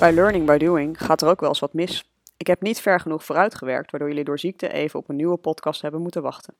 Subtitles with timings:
[0.00, 2.10] Bij learning by doing gaat er ook wel eens wat mis.
[2.36, 5.82] Ik heb niet ver genoeg vooruitgewerkt, waardoor jullie door ziekte even op een nieuwe podcast
[5.82, 6.54] hebben moeten wachten.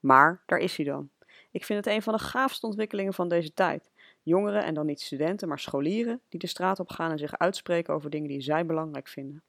[0.00, 1.10] Maar daar is hij dan.
[1.50, 3.90] Ik vind het een van de gaafste ontwikkelingen van deze tijd.
[4.22, 7.94] Jongeren, en dan niet studenten, maar scholieren, die de straat op gaan en zich uitspreken
[7.94, 9.42] over dingen die zij belangrijk vinden.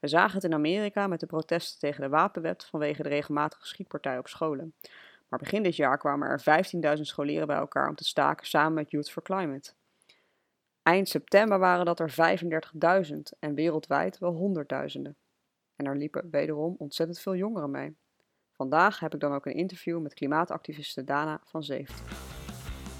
[0.00, 4.18] We zagen het in Amerika met de protesten tegen de wapenwet vanwege de regelmatige schietpartijen
[4.18, 4.74] op scholen.
[5.28, 6.64] Maar begin dit jaar kwamen er
[6.96, 9.72] 15.000 scholieren bij elkaar om te staken samen met Youth for Climate.
[10.88, 12.14] Eind september waren dat er
[13.10, 15.16] 35.000 en wereldwijd wel honderdduizenden.
[15.76, 17.96] En er liepen wederom ontzettend veel jongeren mee.
[18.52, 21.96] Vandaag heb ik dan ook een interview met klimaatactiviste Dana van 70.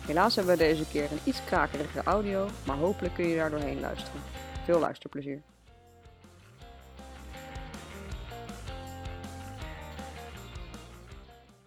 [0.06, 3.80] Helaas hebben we deze keer een iets krakerige audio, maar hopelijk kun je daar doorheen
[3.80, 4.20] luisteren.
[4.64, 5.42] Veel luisterplezier.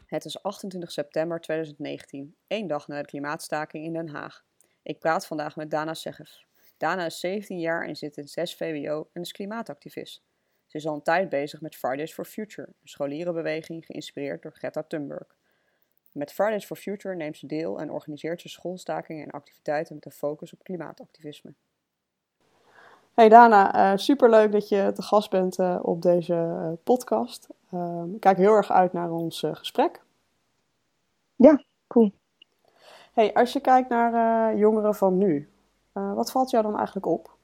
[0.05, 4.49] Het is 28 september 2019, één dag na de klimaatstaking in Den Haag.
[4.83, 6.45] Ik praat vandaag met Dana Segef.
[6.77, 10.23] Dana is 17 jaar en zit in 6 VWO en is klimaatactivist.
[10.65, 14.83] Ze is al een tijd bezig met Fridays for Future, een scholierenbeweging geïnspireerd door Greta
[14.83, 15.35] Thunberg.
[16.11, 20.11] Met Fridays for Future neemt ze deel en organiseert ze schoolstakingen en activiteiten met een
[20.11, 21.53] focus op klimaatactivisme.
[23.13, 27.47] Hey Dana, uh, superleuk dat je te gast bent uh, op deze uh, podcast.
[28.13, 30.01] ik kijk heel erg uit naar ons gesprek.
[31.35, 32.11] Ja, cool.
[33.11, 35.49] Hey, als je kijkt naar jongeren van nu,
[35.93, 37.35] wat valt jou dan eigenlijk op?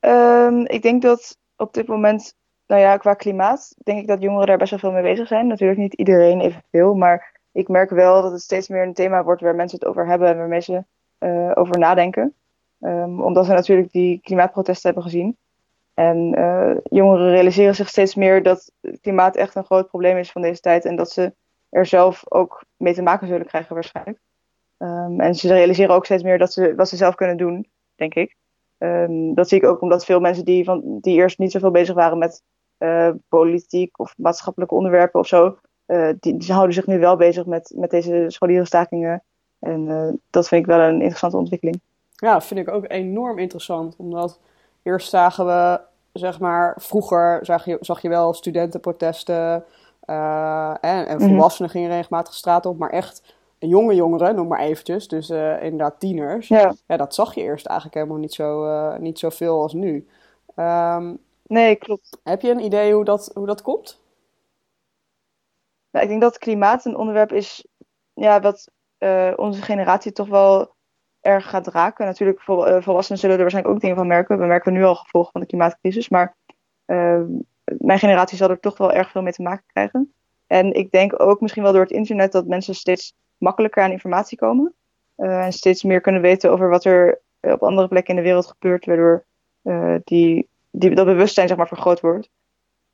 [0.00, 2.34] Um, ik denk dat op dit moment,
[2.66, 5.46] nou ja, qua klimaat, denk ik dat jongeren daar best wel veel mee bezig zijn.
[5.46, 9.40] Natuurlijk niet iedereen evenveel, maar ik merk wel dat het steeds meer een thema wordt
[9.40, 10.86] waar mensen het over hebben en waar mensen
[11.18, 12.34] uh, over nadenken.
[12.80, 15.36] Um, omdat we natuurlijk die klimaatprotesten hebben gezien.
[15.94, 16.30] En
[16.82, 20.84] jongeren realiseren zich steeds meer dat klimaat echt een groot probleem is van deze tijd.
[20.84, 21.32] En dat ze
[21.70, 24.18] er zelf ook mee te maken zullen krijgen waarschijnlijk.
[24.78, 28.14] Um, en ze realiseren ook steeds meer dat ze, wat ze zelf kunnen doen, denk
[28.14, 28.36] ik.
[28.78, 31.94] Um, dat zie ik ook omdat veel mensen die, van, die eerst niet zoveel bezig
[31.94, 32.42] waren met
[32.78, 37.46] uh, politiek of maatschappelijke onderwerpen of zo, uh, die, die, houden zich nu wel bezig
[37.46, 39.22] met, met deze scholierenstakingen.
[39.58, 41.80] En uh, dat vind ik wel een interessante ontwikkeling.
[42.14, 43.94] Ja, dat vind ik ook enorm interessant.
[43.96, 44.40] Omdat
[44.82, 45.80] eerst zagen we,
[46.12, 49.64] zeg maar, vroeger zag je, zag je wel studentenprotesten.
[50.80, 51.28] En, en mhm.
[51.28, 52.78] volwassenen gingen regelmatig straat op.
[52.78, 56.48] Maar echt jonge jongeren, noem maar eventjes, dus uh, inderdaad tieners.
[56.48, 56.74] Ja.
[56.86, 60.08] ja, dat zag je eerst eigenlijk helemaal niet, zo, uh, niet zoveel als nu.
[60.56, 62.18] Um, nee, klopt.
[62.22, 64.00] Heb je een idee hoe dat, hoe dat komt?
[65.90, 67.66] Nou, ik denk dat klimaat een onderwerp is
[68.14, 68.70] ja, wat
[69.36, 70.74] onze generatie toch wel
[71.20, 72.06] erg gaat raken.
[72.06, 74.38] Natuurlijk, vol, volwassenen zullen er waarschijnlijk ook dingen van merken.
[74.38, 76.36] We merken nu al gevolgen van de klimaatcrisis, maar
[76.84, 77.26] ehm,
[77.78, 80.12] mijn generatie zal er toch wel erg veel mee te maken krijgen.
[80.46, 84.38] En ik denk ook misschien wel door het internet dat mensen steeds makkelijker aan informatie
[84.38, 84.74] komen.
[85.16, 88.46] Uh, en steeds meer kunnen weten over wat er op andere plekken in de wereld
[88.46, 89.24] gebeurt, waardoor
[89.62, 92.30] uh, die, die, dat bewustzijn zeg maar, vergroot wordt.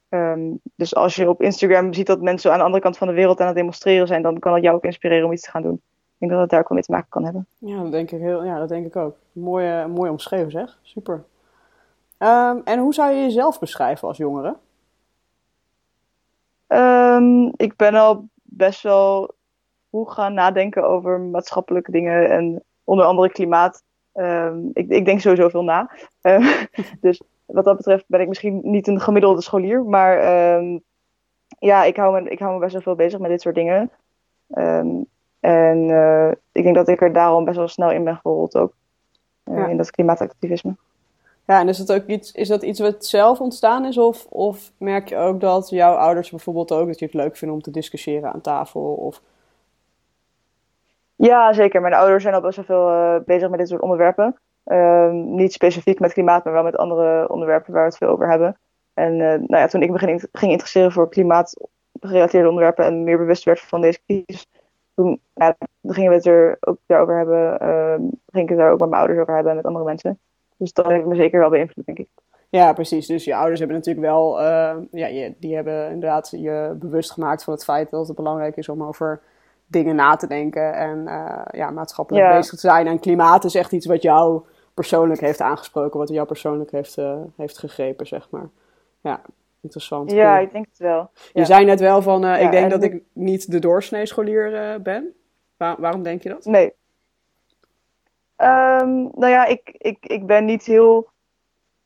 [0.08, 3.14] Um, dus als je op Instagram ziet dat mensen aan de andere kant van de
[3.14, 5.62] wereld aan het demonstreren zijn, dan kan dat jou ook inspireren om iets te gaan
[5.62, 5.74] doen.
[5.74, 7.46] Ik denk dat het daar ook wel mee te maken kan hebben.
[7.58, 9.16] Ja, dat denk ik, heel, ja, dat denk ik ook.
[9.32, 10.78] Mooi, mooi omschreven zeg.
[10.82, 11.24] Super.
[12.18, 14.56] Um, en hoe zou je jezelf beschrijven als jongere?
[16.68, 19.34] Um, ik ben al best wel
[19.88, 23.82] hoe gaan nadenken over maatschappelijke dingen en onder andere klimaat.
[24.14, 25.90] Um, ik, ik, denk sowieso veel na.
[26.22, 26.62] Uh,
[27.00, 30.22] dus wat dat betreft ben ik misschien niet een gemiddelde scholier, maar
[31.58, 33.90] ja, ik hou, me, ik hou me best wel veel bezig met dit soort dingen.
[35.46, 38.72] En uh, ik denk dat ik er daarom best wel snel in ben gerold ook.
[39.44, 39.66] Uh, ja.
[39.66, 40.76] In dat klimaatactivisme.
[41.46, 43.98] Ja, en is dat ook iets, is dat iets wat zelf ontstaan is?
[43.98, 47.56] Of, of merk je ook dat jouw ouders bijvoorbeeld ook dat je het leuk vinden
[47.56, 48.82] om te discussiëren aan tafel?
[48.82, 49.22] Of
[51.16, 51.80] ja, zeker.
[51.80, 54.36] Mijn ouders zijn al best wel veel uh, bezig met dit soort onderwerpen.
[54.66, 58.28] Uh, niet specifiek met klimaat, maar wel met andere onderwerpen waar we het veel over
[58.28, 58.56] hebben.
[58.94, 63.44] En uh, nou ja, toen ik me ging, interesseren voor klimaatgerelateerde onderwerpen en meer bewust
[63.44, 64.46] werd van deze crisis,
[64.94, 65.20] toen,
[65.82, 67.60] toen gingen we het er ook daarover hebben.
[67.60, 70.18] Ehm, ging ik het daar ook met mijn ouders over hebben en met andere mensen.
[70.56, 72.08] Dus dat heeft me zeker wel beïnvloed, denk ik.
[72.48, 73.06] Ja, precies.
[73.06, 77.44] Dus je ouders hebben natuurlijk wel, uh, ja, je, die hebben inderdaad je bewust gemaakt
[77.44, 79.20] van het feit dat het belangrijk is om over
[79.66, 82.86] dingen na te denken en uh, ja, maatschappelijk bezig te zijn.
[82.86, 84.42] En klimaat is echt iets wat jou
[84.74, 88.48] persoonlijk heeft aangesproken, wat jou persoonlijk heeft, uh, heeft gegrepen, zeg maar.
[89.00, 89.20] Ja,
[89.60, 90.10] interessant.
[90.10, 91.10] Ja, ik denk het wel.
[91.32, 95.14] Je zei net wel van, ik denk dat ik niet de doorsnee scholier ben.
[95.56, 96.44] Waar, waarom denk je dat?
[96.44, 96.72] Nee.
[98.36, 101.08] Um, nou ja, ik, ik, ik ben niet heel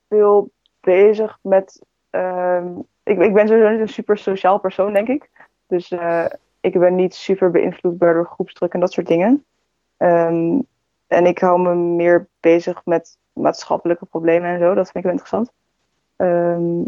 [0.09, 0.51] veel
[0.81, 1.83] bezig met.
[2.11, 5.31] Um, ik, ik ben sowieso niet een super sociaal persoon, denk ik.
[5.67, 6.27] Dus uh,
[6.61, 9.45] ik ben niet super beïnvloedbaar door groepsdruk en dat soort dingen.
[9.99, 10.67] Um,
[11.07, 14.75] en ik hou me meer bezig met maatschappelijke problemen en zo.
[14.75, 15.53] Dat vind ik wel interessant.
[16.17, 16.83] Ehm,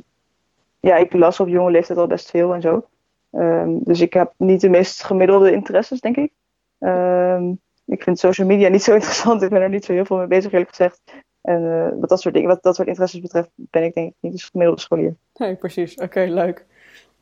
[0.80, 2.86] ja, ik las op jonge leeftijd al best veel en zo.
[3.30, 6.32] Ehm, dus ik heb niet de meest gemiddelde interesses, denk ik.
[6.78, 7.52] Ehm,
[7.84, 9.42] ik vind social media niet zo interessant.
[9.42, 11.00] Ik ben er niet zo heel veel mee bezig, eerlijk gezegd.
[11.42, 14.14] En uh, wat dat soort dingen, wat dat soort interesses betreft, ben ik denk ik
[14.20, 15.16] niet de gemiddelde scholier.
[15.34, 15.94] Nee, precies.
[15.94, 16.66] Oké, leuk.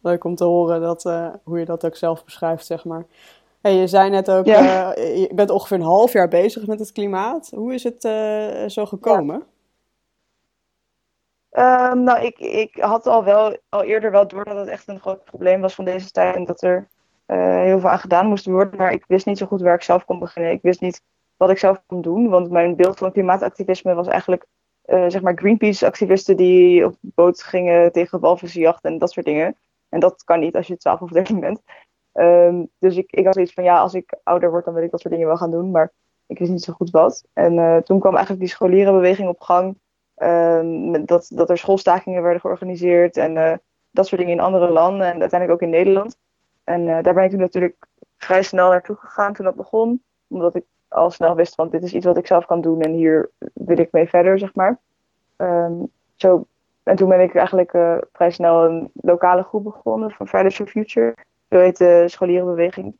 [0.02, 3.06] Leuk om te horen dat, uh, hoe je dat ook zelf beschrijft, zeg maar.
[3.60, 4.96] Hey, je zei net ook, ja.
[4.98, 7.50] uh, je bent ongeveer een half jaar bezig met het klimaat.
[7.54, 8.02] Hoe is het
[8.72, 9.36] zo gekomen?
[11.50, 11.90] Ja.
[11.90, 15.00] Um, nou, ik, ik had al wel al eerder wel door dat het echt een
[15.00, 16.88] groot probleem was van deze tijd en dat er
[17.36, 18.78] heel veel aan gedaan moest worden.
[18.78, 20.52] Maar ik wist niet zo goed waar ik zelf kon beginnen.
[20.52, 21.02] Ik wist niet
[21.36, 24.46] wat ik zelf kon doen, want mijn beeld van klimaatactivisme was eigenlijk
[24.84, 29.56] uh, zeg maar Greenpeace-activisten die op boot gingen tegen walvissenjacht en dat soort dingen.
[29.88, 31.62] En dat kan niet als je 12 of 13 bent.
[32.12, 34.90] Um, dus ik, ik had zoiets van ja, als ik ouder word, dan wil ik
[34.90, 35.70] dat soort dingen wel gaan doen.
[35.70, 35.92] Maar
[36.26, 37.24] ik wist niet zo goed wat.
[37.32, 39.78] En uh, toen kwam eigenlijk die scholierenbeweging op gang.
[40.16, 43.60] Um, dat, dat er schoolstakingen werden georganiseerd en
[43.90, 46.18] dat soort dingen in andere landen en uiteindelijk ook in Nederland.
[46.70, 47.86] En uh, daar ben ik toen natuurlijk
[48.18, 50.02] vrij snel naartoe gegaan toen dat begon.
[50.28, 52.92] Omdat ik al snel wist van dit is iets wat ik zelf kan doen en
[52.92, 54.78] hier wil ik mee verder, zeg maar.
[55.36, 56.46] Um, zo,
[56.82, 60.66] en toen ben ik eigenlijk uh, vrij snel een lokale groep begonnen van Fridays for
[60.66, 61.14] Future.
[61.50, 62.96] Zo heet de scholierenbeweging,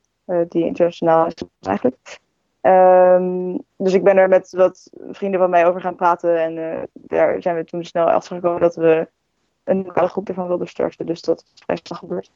[0.48, 2.18] die internationaal is eigenlijk.
[2.60, 6.40] Um, dus ik ben er met wat vrienden van mij over gaan praten.
[6.40, 9.08] En daar zijn we toen snel achter gekomen dat we
[9.64, 11.06] een lokale groep ervan wilden starten.
[11.06, 12.30] Dus dat is vrij snel gebeurd.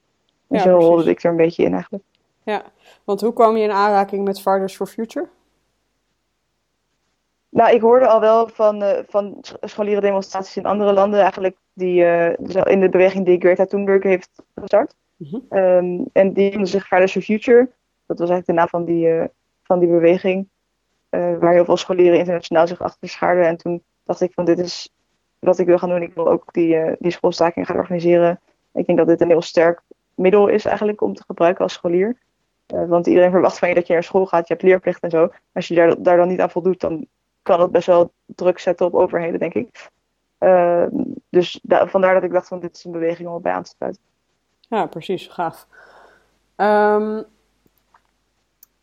[0.55, 2.05] En ja, zo rolde ik er een beetje in eigenlijk.
[2.43, 2.63] Ja,
[3.05, 5.29] want hoe kwam je in aanraking met Fridays for Future?
[7.49, 11.57] Nou, ik hoorde al wel van, uh, van scholieren demonstraties in andere landen eigenlijk.
[11.73, 12.29] Die uh,
[12.65, 14.95] in de beweging die Greta Thunberg heeft gestart.
[15.17, 15.59] Mm -hmm.
[15.59, 17.71] um, en die noemde zich Fridays for Future.
[18.07, 19.29] Dat was eigenlijk de naam van die
[19.63, 20.49] van die beweging.
[21.11, 23.47] Waar heel veel scholieren internationaal zich achter schaarden.
[23.47, 24.93] En toen dacht ik van dit is
[25.39, 26.03] wat ik wil gaan doen.
[26.03, 28.41] Ik wil ook die, die schoolstaking gaan organiseren.
[28.73, 29.83] Ik denk dat dit een heel sterk
[30.17, 32.17] middel is eigenlijk om te gebruiken als scholier.
[32.75, 35.11] Uh, want iedereen verwacht van je dat je naar school gaat, je hebt leerplicht en
[35.11, 35.29] zo.
[35.53, 37.07] Als je daar, daar dan niet aan voldoet, dan
[37.43, 39.91] kan dat best wel druk zetten op overheden, denk ik.
[41.31, 43.75] dus da vandaar dat ik dacht van dit is een beweging om erbij aan te
[43.77, 44.03] sluiten.
[44.69, 45.27] Ja, precies.
[45.27, 45.67] Gaaf.
[46.57, 47.25] Um,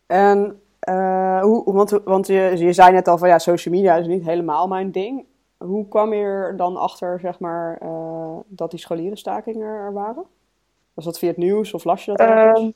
[0.07, 4.07] en uh, hoe, want want je, je zei net al van ja, social media is
[4.07, 5.25] niet helemaal mijn ding.
[5.57, 10.23] Hoe kwam je er dan achter, zeg maar, uh, dat die scholierenstakingen er waren?
[11.03, 12.61] Was dat via het nieuws of las je dat ergens?
[12.61, 12.71] Uh,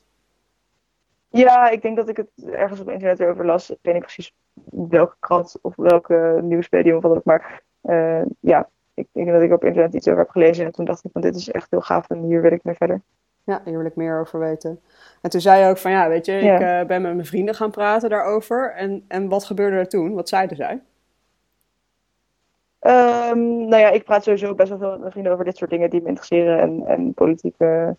[1.28, 3.70] ja, ik denk dat ik het ergens op internet erover las.
[3.70, 4.34] Ik weet niet precies
[4.70, 7.24] welke krant of welke nieuwsmedium of wat ook.
[7.24, 10.64] Maar uh, ja, ik denk dat ik op internet iets over heb gelezen.
[10.64, 12.74] En toen dacht ik van dit is echt heel gaaf en hier wil ik mee
[12.74, 13.02] verder.
[13.44, 14.80] Ja, hier wil ik meer over weten.
[15.20, 16.54] En toen zei je ook van ja, weet je, ja.
[16.54, 18.74] ik uh, ben met mijn vrienden gaan praten daarover.
[18.74, 20.14] En, en wat gebeurde er toen?
[20.14, 20.82] Wat zeiden zij?
[22.80, 25.70] Um, nou ja, ik praat sowieso best wel veel met mijn vrienden over dit soort
[25.70, 26.60] dingen die me interesseren.
[26.60, 27.96] En, en politieke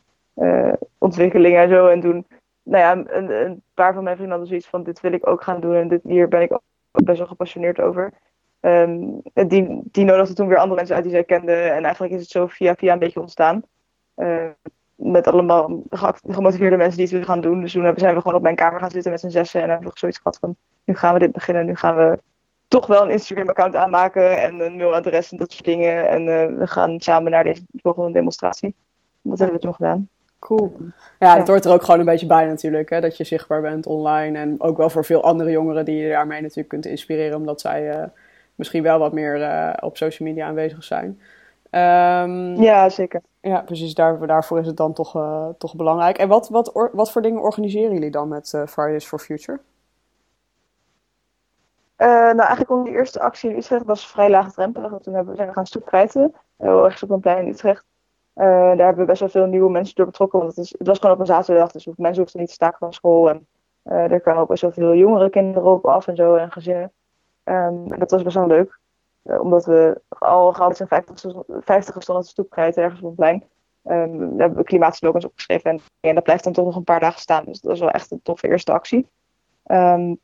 [0.98, 1.88] ontwikkelingen en zo.
[1.88, 2.28] En toen,
[2.64, 5.44] nou ja, een, een, paar van mijn vrienden hadden zoiets van dit wil ik ook
[5.44, 5.76] gaan doen.
[5.76, 6.62] En dit, hier ben ik ook
[6.92, 8.14] best wel gepassioneerd over.
[8.62, 11.74] Um, die, die nodigde toen weer andere mensen uit die zij kenden.
[11.74, 13.64] En eigenlijk is het zo via via een beetje ontstaan.
[14.16, 14.46] Uh,
[14.96, 15.82] met allemaal
[16.28, 17.62] gemotiveerde mensen die het willen gaan doen.
[17.62, 19.62] Dus toen zijn we gewoon op mijn kamer gaan zitten met z'n zessen.
[19.62, 21.66] En hebben we zoiets gehad van, nu gaan we dit beginnen.
[21.66, 22.20] Nu gaan we
[22.68, 26.10] toch wel een Instagram-account aanmaken en een mailadres en dat soort dingen.
[26.10, 28.76] En uh, we gaan samen naar deze volgende demonstratie.
[29.22, 30.10] Dat hebben we toen gedaan.
[30.40, 30.76] Cool.
[31.20, 31.54] Ja, het ja.
[31.54, 32.90] hoort er ook gewoon een beetje bij natuurlijk.
[32.90, 33.02] Hè?
[33.02, 34.38] Dat je zichtbaar bent online.
[34.38, 37.38] En ook wel voor veel andere jongeren die je daarmee natuurlijk kunt inspireren.
[37.38, 38.04] Omdat zij uh,
[38.56, 41.20] misschien wel wat meer uh, op social media aanwezig zijn.
[41.72, 43.22] Um, ja, zeker.
[43.42, 43.94] Ja, precies.
[43.94, 46.18] Daar, daarvoor is het dan toch, uh, toch belangrijk.
[46.18, 49.60] En wat, wat, or, wat voor dingen organiseren jullie dan met uh, Fridays for Future?
[51.98, 54.94] Uh, nou, eigenlijk onze eerste actie in Utrecht was vrij laagdrempelig.
[55.02, 57.86] Toen hebben, zijn we gaan stoepkrijten, ergens op een plein in Utrecht.
[58.38, 60.40] Daar hebben we best wel veel nieuwe mensen door betrokken.
[60.40, 62.78] Want het, is, het was gewoon op een zaterdag, dus mensen hoefden niet te staken
[62.78, 63.30] van school.
[63.30, 63.48] En
[63.84, 66.92] er kwamen ook best wel veel jongere kinderen op af en zo, en gezinnen.
[67.50, 68.80] Um, dat was best wel leuk.
[69.24, 73.44] Uh, omdat we al gehad zijn 50, 50 stonden ergens op een plein.
[73.84, 75.72] Um, daar hebben we klimaatslogans opgeschreven.
[75.72, 77.46] En, en, dat blijft dan toch nog een paar dagen staan.
[77.46, 79.08] Dus dat is wel echt een toffe eerste actie.
[79.66, 80.20] Um,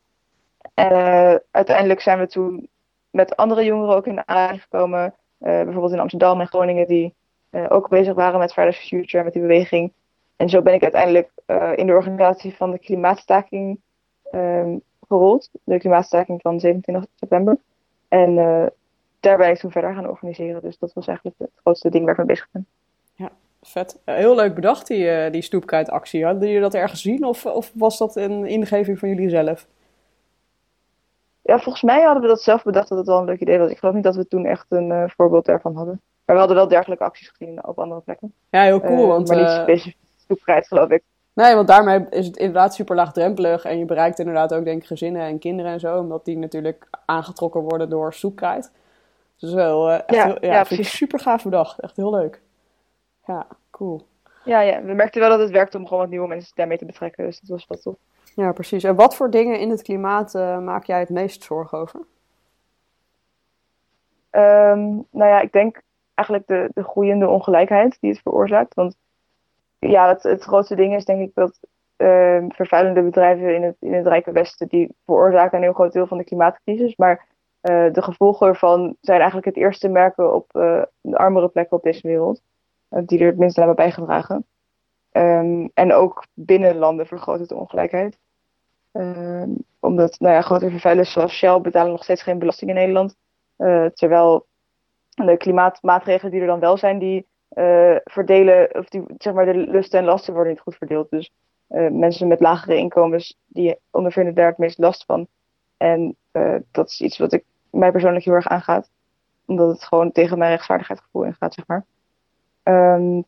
[0.73, 2.69] en uiteindelijk zijn we toen
[3.09, 5.13] met andere jongeren ook in aanraking gekomen.
[5.37, 7.13] Bijvoorbeeld in Amsterdam en Groningen, die
[7.69, 9.91] ook bezig waren met Fridays for Future, met die beweging.
[10.35, 11.29] En zo ben ik uiteindelijk
[11.75, 13.79] in de organisatie van de klimaatstaking
[14.31, 15.49] um, gerold.
[15.63, 17.57] De klimaatstaking van 27 september.
[18.07, 18.35] En
[19.19, 20.61] daar ben ik toen verder gaan organiseren.
[20.61, 22.65] Dus dat was eigenlijk het grootste ding waar ik mee bezig ben.
[23.15, 23.31] Ja,
[23.61, 23.99] vet.
[24.05, 26.25] Heel leuk bedacht, die, die stoepkruidactie.
[26.25, 29.67] Hadden jullie dat ergens gezien of, of was dat een ingeving van jullie zelf?
[31.43, 33.71] Ja, volgens mij hadden we dat zelf bedacht dat het wel een leuk idee was.
[33.71, 36.01] Ik geloof niet dat we toen echt een uh, voorbeeld daarvan hadden.
[36.25, 38.33] Maar we hadden wel dergelijke acties gezien op andere plekken.
[38.49, 39.01] Ja, heel cool.
[39.01, 41.03] Uh, want, maar niet specifiek stoepvrijheid, geloof ik.
[41.33, 43.63] Nee, want daarmee is het inderdaad super laagdrempelig.
[43.65, 45.99] En je bereikt inderdaad ook, denk ik, gezinnen en kinderen en zo.
[45.99, 48.71] Omdat die natuurlijk aangetrokken worden door soepkrijt.
[49.37, 51.79] Dus wel uh, echt ja, heel, ja, ja, vind ik super gaaf bedacht.
[51.79, 52.41] Echt heel leuk.
[53.25, 54.07] Ja, cool.
[54.45, 56.85] Ja, ja, we merkten wel dat het werkte om gewoon wat nieuwe mensen daarmee te
[56.85, 57.25] betrekken.
[57.25, 57.95] Dus dat was wel tof.
[58.35, 58.83] Ja, precies.
[58.83, 61.99] En wat voor dingen in het klimaat uh, maak jij het meest zorgen over?
[64.31, 65.81] Um, nou ja, ik denk
[66.13, 68.73] eigenlijk de, de groeiende ongelijkheid die het veroorzaakt.
[68.73, 68.95] Want
[69.79, 71.59] ja, het, grootste ding is denk ik dat
[71.97, 76.07] uh, vervuilende bedrijven in het, in het Rijke Westen, die veroorzaken een heel groot deel
[76.07, 76.95] van de klimaatcrisis.
[76.95, 77.25] Maar
[77.61, 81.83] uh, de gevolgen ervan zijn eigenlijk het eerste merken op uh, de armere plekken op
[81.83, 82.41] deze wereld.
[82.89, 84.45] die er het minst aan hebben bijgedragen.
[85.11, 88.17] Um, en ook binnen landen vergroot het de ongelijkheid.
[88.91, 93.15] Um, omdat nou ja, grote vervuilers zoals Shell betalen nog steeds geen belasting in Nederland.
[93.93, 94.45] Terwijl
[95.15, 99.53] de klimaatmaatregelen die er dan wel zijn, die uh, verdelen, of die, zeg maar, de
[99.53, 101.09] lusten en lasten worden niet goed verdeeld.
[101.09, 101.31] Dus
[101.69, 105.27] uh, mensen met lagere inkomens, die ondervinden daar het meest last van.
[105.77, 106.15] En
[106.71, 108.89] dat is iets wat ik, mij persoonlijk heel erg aangaat.
[109.45, 111.85] Omdat het gewoon tegen mijn rechtvaardigheidsgevoel ingaat, zeg maar.
[112.63, 113.23] Um,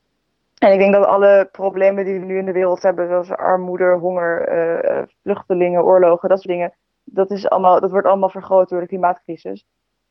[0.58, 3.94] en ik denk dat alle problemen die we nu in de wereld hebben, zoals armoede,
[3.94, 6.74] honger, vluchtelingen, oorlogen, dat soort dingen,
[7.04, 9.66] dat, is allemaal, dat wordt allemaal vergroot door de klimaatcrisis.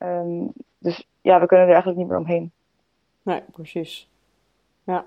[0.04, 2.52] Um, dus ja, we kunnen er eigenlijk niet meer omheen.
[3.22, 4.10] Nee, precies.
[4.84, 5.06] Ja,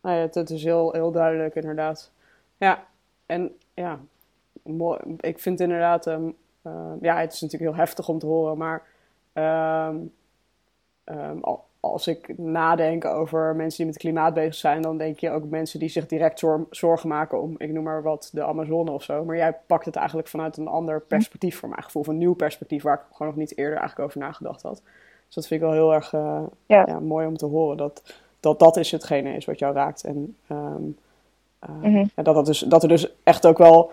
[0.00, 2.12] nou ja het, is heel, heel duidelijk inderdaad.
[2.56, 2.86] Ja,
[3.26, 4.00] en ja,
[4.62, 5.00] mooi.
[5.20, 8.82] ik vind inderdaad, um, uh, ja, het is natuurlijk heel heftig om te horen, maar
[9.34, 10.12] um,
[11.80, 15.44] als ik nadenk over mensen die met het klimaat bezig zijn, dan denk je ook
[15.44, 19.24] mensen die zich direct zorgen maken om, ik noem maar wat, de Amazone of zo.
[19.24, 22.34] Maar jij pakt het eigenlijk vanuit een ander perspectief voor mijn gevoel, of een nieuw
[22.34, 24.82] perspectief waar ik gewoon nog niet eerder eigenlijk over nagedacht had.
[25.26, 26.84] Dus dat vind ik wel heel erg uh, ja.
[26.86, 30.04] Ja, mooi om te horen, dat, dat dat is hetgene is wat jou raakt.
[30.04, 30.96] En um,
[31.68, 32.10] uh, mm -hmm.
[32.14, 33.92] dat, dat, dus, dat er dus echt ook wel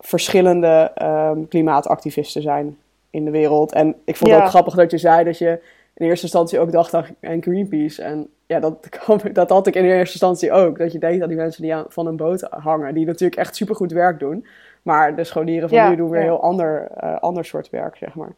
[0.00, 2.78] verschillende um, klimaatactivisten zijn
[3.10, 3.72] in de wereld.
[3.72, 5.60] En ik vond het ook grappig dat je zei dat je
[5.98, 8.02] in eerste instantie ook dacht aan Greenpeace.
[8.02, 8.88] En ja, dat,
[9.32, 10.78] dat had ik in eerste instantie ook.
[10.78, 12.94] Dat je denkt aan die mensen die aan, van een boot hangen.
[12.94, 14.46] Die natuurlijk echt supergoed werk doen.
[14.82, 16.26] Maar de scholieren van ja, nu doen weer ja.
[16.26, 18.26] heel ander, uh, ander soort werk, zeg maar.
[18.26, 18.34] Um,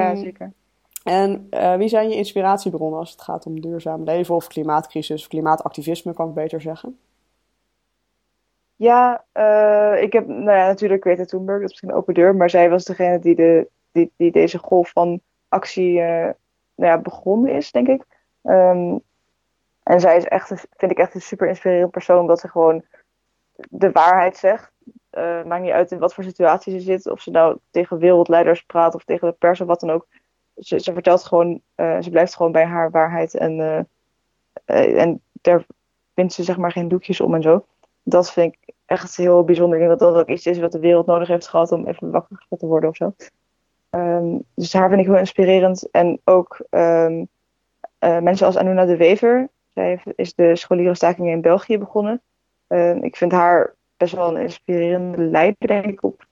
[0.00, 0.52] ja, zeker.
[1.04, 5.28] En uh, wie zijn je inspiratiebronnen als het gaat om duurzaam leven of klimaatcrisis of
[5.28, 6.98] klimaatactivisme, kan ik beter zeggen?
[8.76, 12.36] Ja, uh, ik heb nou ja, natuurlijk Greta Thunberg, dat is misschien een open deur,
[12.36, 16.30] maar zij was degene die, de, die, die deze golf van actie uh,
[16.74, 18.04] nou ja, begonnen is, denk ik.
[18.42, 19.00] Um,
[19.82, 22.84] en zij is echt, vind ik echt een super inspirerend persoon, omdat ze gewoon
[23.70, 24.72] de waarheid zegt.
[25.12, 28.62] Uh, maakt niet uit in wat voor situatie ze zit, of ze nou tegen wereldleiders
[28.62, 30.06] praat of tegen de pers of wat dan ook.
[30.56, 33.86] Ze, ze vertelt gewoon, uh, ze blijft gewoon bij haar waarheid en,
[34.64, 35.64] en daar
[36.14, 37.64] vindt ze zeg maar geen doekjes om en zo.
[38.02, 39.78] Dat vind ik echt heel bijzonder.
[39.78, 42.10] Ik denk dat dat ook iets is wat de wereld nodig heeft gehad om even
[42.10, 43.14] wakker te worden of zo.
[43.90, 45.90] Um, dus haar vind ik heel inspirerend.
[45.90, 47.28] En ook um,
[48.00, 49.48] uh, mensen als Anuna de Wever.
[49.74, 52.20] Zij is de scholierenstakingen in België begonnen.
[52.68, 56.02] Um, ik vind haar best wel een inspirerende leider, denk ik.
[56.02, 56.26] Op,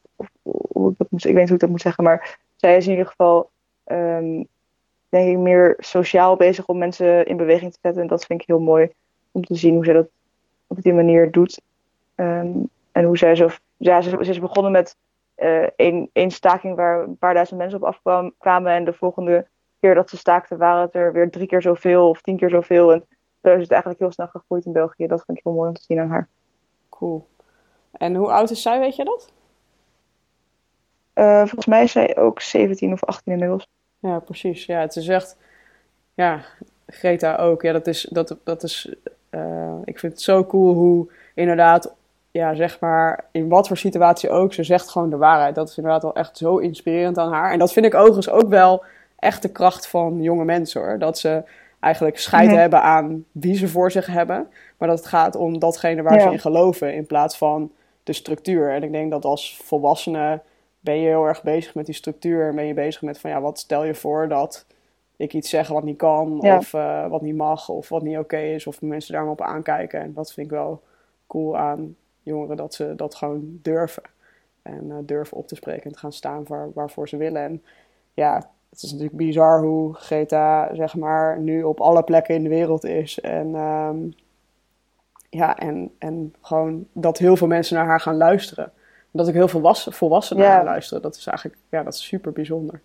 [0.96, 2.04] dat moet, ik weet niet hoe ik dat moet zeggen.
[2.04, 3.50] Maar zij is in ieder geval,
[5.08, 8.02] denk ik, meer sociaal bezig om mensen in beweging te zetten.
[8.02, 8.92] En dat vind ik heel mooi
[9.32, 10.08] om te zien hoe zij dat
[10.66, 11.60] op die manier doet.
[12.14, 13.48] en hoe zij zo.
[13.76, 14.96] Ja, ze, ze is begonnen met
[15.76, 18.72] één uh, staking waar een paar duizend mensen op afkwamen.
[18.72, 19.46] En de volgende
[19.80, 22.92] keer dat ze staakten waren het er weer drie keer zoveel of tien keer zoveel.
[22.92, 23.04] En
[23.42, 25.06] zo is het eigenlijk heel snel gegroeid in België.
[25.06, 26.28] Dat vind ik heel mooi om te zien aan haar.
[26.88, 27.26] Cool.
[27.92, 29.32] En hoe oud is zij, weet je dat?
[31.14, 33.68] Uh, volgens mij is zij ook 17 of 18 inmiddels.
[33.98, 34.66] Ja, precies.
[34.66, 35.38] Ja, het is echt...
[36.14, 36.40] Ja,
[36.86, 37.62] Greta ook.
[37.62, 38.02] Ja, dat is...
[38.10, 38.96] Dat, dat is
[39.34, 41.94] uh, ik vind het zo cool hoe inderdaad
[42.38, 45.54] ja, zeg maar, in wat voor situatie ook, ze zegt gewoon de waarheid.
[45.54, 47.52] Dat is inderdaad wel echt zo inspirerend aan haar.
[47.52, 48.84] En dat vind ik overigens ook wel
[49.18, 50.98] echt de kracht van jonge mensen hoor.
[50.98, 51.42] Dat ze
[51.80, 52.58] eigenlijk scheid Mhm.
[52.58, 54.48] hebben aan wie ze voor zich hebben.
[54.78, 57.72] Maar dat het gaat om datgene waar ze in geloven in plaats van
[58.02, 58.70] de structuur.
[58.70, 60.40] En ik denk dat als volwassene
[60.80, 62.48] ben je heel erg bezig met die structuur.
[62.48, 64.66] En ben je bezig met van ja, wat stel je voor dat
[65.16, 66.38] ik iets zeg wat niet kan.
[66.40, 66.56] Ja.
[66.56, 67.68] Of eh, wat niet mag.
[67.68, 68.66] Of wat niet oké is.
[68.66, 70.00] Of mensen daar maar op aankijken.
[70.00, 70.82] En dat vind ik wel
[71.26, 72.56] cool aan jongeren.
[72.56, 74.02] Dat ze dat gewoon durven.
[74.62, 77.42] En eh, durven op te spreken en te gaan staan waar, waarvoor ze willen.
[77.42, 77.62] En
[78.14, 82.48] ja, het is natuurlijk bizar hoe Greta, zeg maar, nu op alle plekken in de
[82.48, 83.20] wereld is.
[83.20, 83.96] En ehm,
[85.30, 88.72] ja, en, en gewoon dat heel veel mensen naar haar gaan luisteren.
[89.10, 90.54] Dat ik heel veel was, volwassenen Ja.
[90.54, 91.02] naar luisteren.
[91.02, 92.80] Dat is eigenlijk ja, dat is super bijzonder.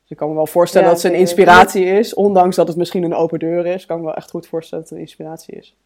[0.00, 2.14] Dus ik kan me wel voorstellen Ja, dat het een inspiratie is.
[2.14, 3.86] Ondanks dat het misschien een open deur is.
[3.86, 5.76] Kan ik me wel echt goed voorstellen dat het een inspiratie is.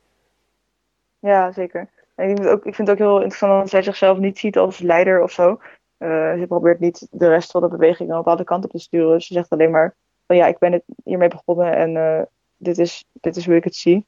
[1.18, 1.88] Ja, zeker.
[2.20, 4.38] En ik, vind het ook, ik vind het ook heel interessant dat zij zichzelf niet
[4.38, 5.60] ziet als leider of zo.
[5.98, 9.20] Eh, ze probeert niet de rest van de beweging een bepaalde kant op te sturen.
[9.22, 9.94] Ze zegt alleen maar
[10.26, 12.22] van ja, ik ben het hiermee begonnen en eh,
[12.56, 14.06] dit, is, dit is hoe ik het zie.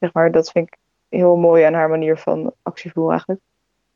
[0.00, 0.76] Zeg maar, dat vind ik
[1.08, 3.40] heel mooi aan haar manier van actievoer eigenlijk.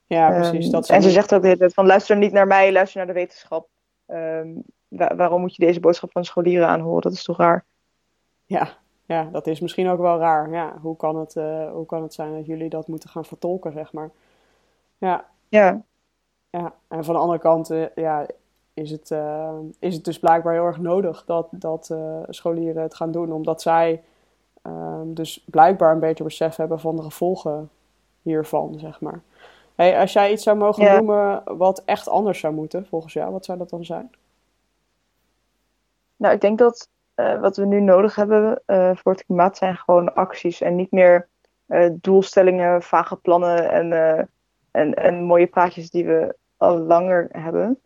[0.06, 0.64] Ja, precies.
[0.64, 2.72] Ehm, dat is en ze zegt ook de hele tijd van luister niet naar mij,
[2.72, 3.68] luister naar de wetenschap.
[4.06, 4.48] Ehm,
[4.88, 7.02] wa- waarom moet je deze boodschap van scholieren aanhoren?
[7.02, 7.64] Dat is toch raar?
[8.44, 8.68] Ja,
[9.10, 10.50] ja, dat is misschien ook wel raar.
[10.50, 13.72] Ja, hoe kan het, eh, hoe kan het zijn dat jullie dat moeten gaan vertolken,
[13.72, 14.10] zeg maar.
[14.98, 15.82] Ja, Ja,
[16.50, 16.74] ja.
[16.88, 18.26] En van de andere kant eh, ja,
[18.74, 21.94] is, het, eh, is het dus blijkbaar heel erg nodig dat, dat
[22.28, 23.32] scholieren het gaan doen.
[23.32, 24.02] Omdat zij
[24.62, 27.70] ehm, dus blijkbaar een beter besef hebben van de gevolgen
[28.22, 29.22] hiervan, zeg maar.
[29.74, 30.96] Hey, als jij iets zou mogen Ja.
[30.96, 34.10] noemen wat echt anders zou moeten, volgens jou, wat zou dat dan zijn?
[36.16, 36.88] Nou, ik denk dat
[37.20, 40.90] eh, wat we nu nodig hebben eh, voor het klimaat zijn gewoon acties en niet
[40.90, 41.28] meer
[41.66, 43.92] eh, doelstellingen, vage plannen en,
[44.70, 47.78] en, en mooie praatjes die we al langer hebben.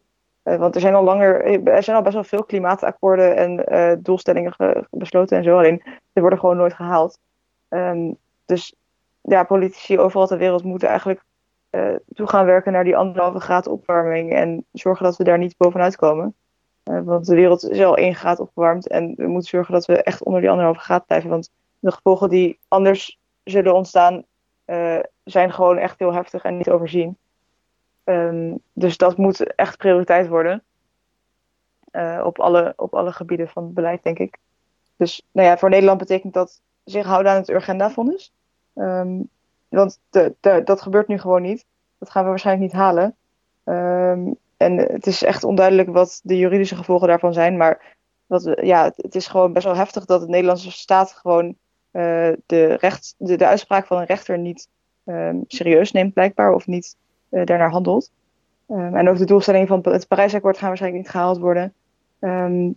[0.43, 4.87] Want er zijn al langer, er zijn al best wel veel klimaatakkoorden en doelstellingen ge-
[4.91, 7.19] besloten en zo, alleen die worden gewoon nooit gehaald.
[7.69, 8.13] Ehm,
[8.45, 8.75] dus
[9.21, 11.25] ja, politici overal ter wereld moeten eigenlijk
[12.15, 15.97] toe gaan werken naar die anderhalve graad opwarming en zorgen dat we daar niet bovenuit
[15.97, 16.35] komen.
[16.85, 20.03] Eh, want de wereld is al één graad opgewarmd en we moeten zorgen dat we
[20.03, 21.31] echt onder die anderhalve graad blijven.
[21.31, 24.25] Want de gevolgen die anders zullen ontstaan
[24.65, 27.17] eh, zijn gewoon echt heel heftig en niet overzien.
[28.05, 30.63] Ehm, dus dat moet echt prioriteit worden.
[31.91, 34.39] Eh, op, alle, op alle gebieden van het beleid, denk ik.
[34.97, 38.33] Dus nou ja, voor Nederland betekent dat zich houden aan het Urgenda-fonds.
[38.75, 39.21] Ehm,
[39.69, 40.01] want
[40.65, 41.67] dat gebeurt nu gewoon niet.
[41.99, 43.17] Dat gaan we waarschijnlijk niet halen.
[43.65, 44.33] Ehm,
[44.65, 47.57] en het is echt onduidelijk wat de juridische gevolgen daarvan zijn.
[47.57, 47.97] Maar
[48.27, 51.57] wat ja, het, is gewoon best wel heftig dat de Nederlandse staat gewoon
[51.91, 54.69] eh, de, recht, de, de uitspraak van een rechter niet
[55.05, 56.97] ehm, serieus neemt, blijkbaar, of niet
[57.29, 58.11] eh, daarnaar handelt.
[58.69, 61.73] Ehm, en ook de doelstellingen van het Parijsakkoord gaan waarschijnlijk niet gehaald worden.
[62.19, 62.71] Ehm,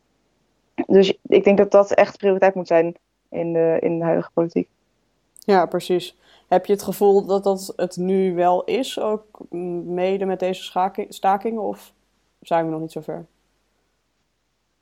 [0.85, 2.95] dus ik denk dat dat echt prioriteit moet zijn
[3.29, 4.69] in de, in de huidige politiek.
[5.39, 6.15] Ja, precies.
[6.47, 9.25] Heb je het gevoel dat dat het nu wel is, ook
[9.85, 11.93] mede met deze stakingen, of
[12.41, 13.25] zijn we nog niet zo ver?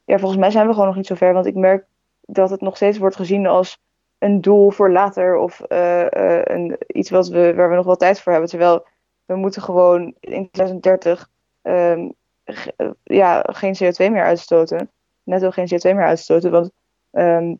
[0.05, 1.33] ja, volgens mij zijn we gewoon nog niet zo ver.
[1.33, 1.85] Want ik merk
[2.21, 3.79] dat het nog steeds wordt gezien als
[4.17, 5.37] een doel voor later.
[5.37, 8.49] Of eh, eh, een, iets wat we, waar we nog wel tijd voor hebben.
[8.49, 8.85] Terwijl
[9.25, 11.29] we moeten gewoon in 2030
[11.61, 12.09] ehm,
[12.43, 14.91] eh, ja, geen CO2 meer uitstoten.
[15.23, 16.51] Netto geen CO2 meer uitstoten.
[16.51, 16.71] Want
[17.11, 17.55] ehm,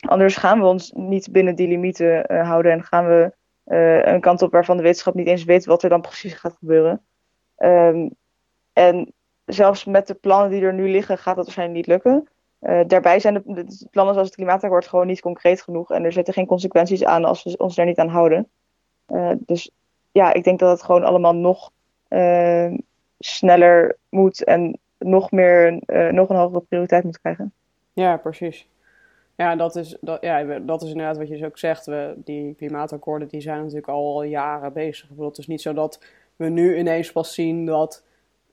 [0.00, 2.72] anders gaan we ons niet binnen die limieten eh, houden.
[2.72, 3.32] En gaan we
[3.64, 6.56] eh, een kant op waarvan de wetenschap niet eens weet wat er dan precies gaat
[6.58, 7.04] gebeuren.
[7.56, 8.08] Ehm,
[8.72, 9.12] en
[9.44, 12.28] zelfs met de plannen die er nu liggen, gaat dat waarschijnlijk niet lukken.
[12.58, 15.90] Eh, daarbij zijn de, de plannen zoals het klimaatakkoord gewoon niet concreet genoeg.
[15.90, 18.48] En er zitten geen consequenties aan als we ons daar niet aan houden.
[19.36, 19.70] Dus
[20.12, 21.70] ja, ik denk dat het gewoon allemaal nog
[22.08, 22.72] eh,
[23.18, 25.82] sneller moet en nog meer,
[26.12, 27.52] nog een hogere prioriteit moet krijgen.
[27.92, 28.68] Ja, precies.
[29.40, 31.86] Ja, dat is, dat, ja, dat is inderdaad wat je dus ook zegt.
[31.86, 35.02] We, die klimaatakkoorden die zijn natuurlijk al jaren bezig.
[35.04, 36.02] Ik bedoel, het is niet zo dat
[36.36, 38.02] we nu ineens pas zien dat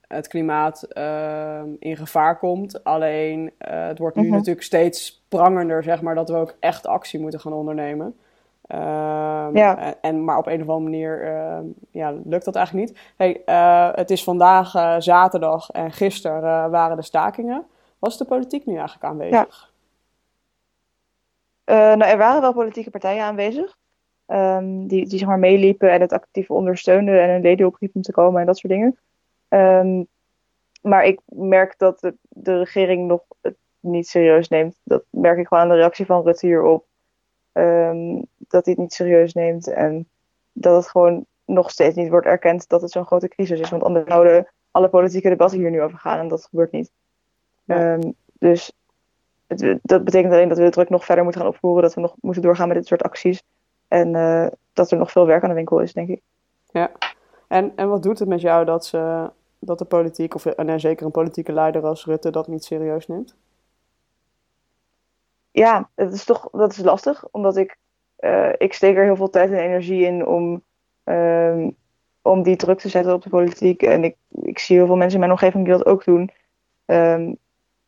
[0.06, 2.84] het klimaat ehm, in gevaar komt.
[2.84, 4.32] Alleen eh, het wordt nu Mhm.
[4.32, 8.16] natuurlijk steeds prangender, zeg maar, dat we ook echt actie moeten gaan ondernemen.
[8.66, 9.94] Ehm, Ja.
[10.00, 12.98] en, maar op een of andere manier ehm, ja, lukt dat eigenlijk niet.
[13.16, 17.64] Hey, eh, het is vandaag eh, zaterdag en gisteren waren de stakingen.
[17.98, 19.70] Was de politiek nu eigenlijk aanwezig?
[21.74, 23.76] Nou, er waren wel politieke partijen aanwezig.
[24.26, 28.02] ehm, die, die zeg maar meeliepen en het actief ondersteunden en een leden opriepen om
[28.02, 28.98] te komen en dat soort dingen.
[29.48, 30.02] Ehm,
[30.82, 34.80] maar ik merk dat de, de regering nog het niet serieus neemt.
[34.82, 36.86] Dat merk ik gewoon aan de reactie van Rutte hierop.
[37.52, 40.08] Ehm, dat hij het niet serieus neemt en
[40.52, 43.70] dat het gewoon nog steeds niet wordt erkend dat het zo'n grote crisis is.
[43.70, 46.90] Want anders zouden alle politieke debatten hier nu over gaan en dat gebeurt niet.
[47.64, 47.98] Ja.
[48.38, 48.72] Dus
[49.48, 52.00] het, dat betekent alleen dat we de druk nog verder moeten gaan opvoeren, dat we
[52.00, 53.42] nog moeten doorgaan met dit soort acties.
[53.88, 56.22] En eh, dat er nog veel werk aan de winkel is, denk ik.
[57.48, 60.78] En, en wat doet het met jou dat, ze, dat de politiek, of eh, nee,
[60.78, 63.36] zeker een politieke leider als Rutte, dat niet serieus neemt?
[65.50, 67.76] Ja, het is toch, dat is lastig, omdat ik,
[68.16, 70.62] eh, ik steek er heel veel tijd en energie in om,
[71.04, 71.70] ehm,
[72.22, 73.82] om die druk te zetten op de politiek.
[73.82, 76.30] En ik, ik zie heel veel mensen in mijn omgeving die dat ook doen.
[76.84, 77.32] Ehm,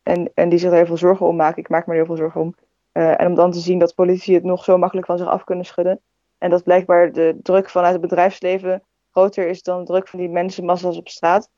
[0.03, 1.61] en, en die zich er heel veel zorgen om maken.
[1.61, 2.55] Ik maak me er heel veel zorgen om.
[2.91, 5.43] Eh, en om dan te zien dat politici het nog zo makkelijk van zich af
[5.43, 5.99] kunnen schudden.
[6.37, 10.29] En dat blijkbaar de druk vanuit het bedrijfsleven groter is dan de druk van die
[10.29, 11.49] mensenmassa's op straat.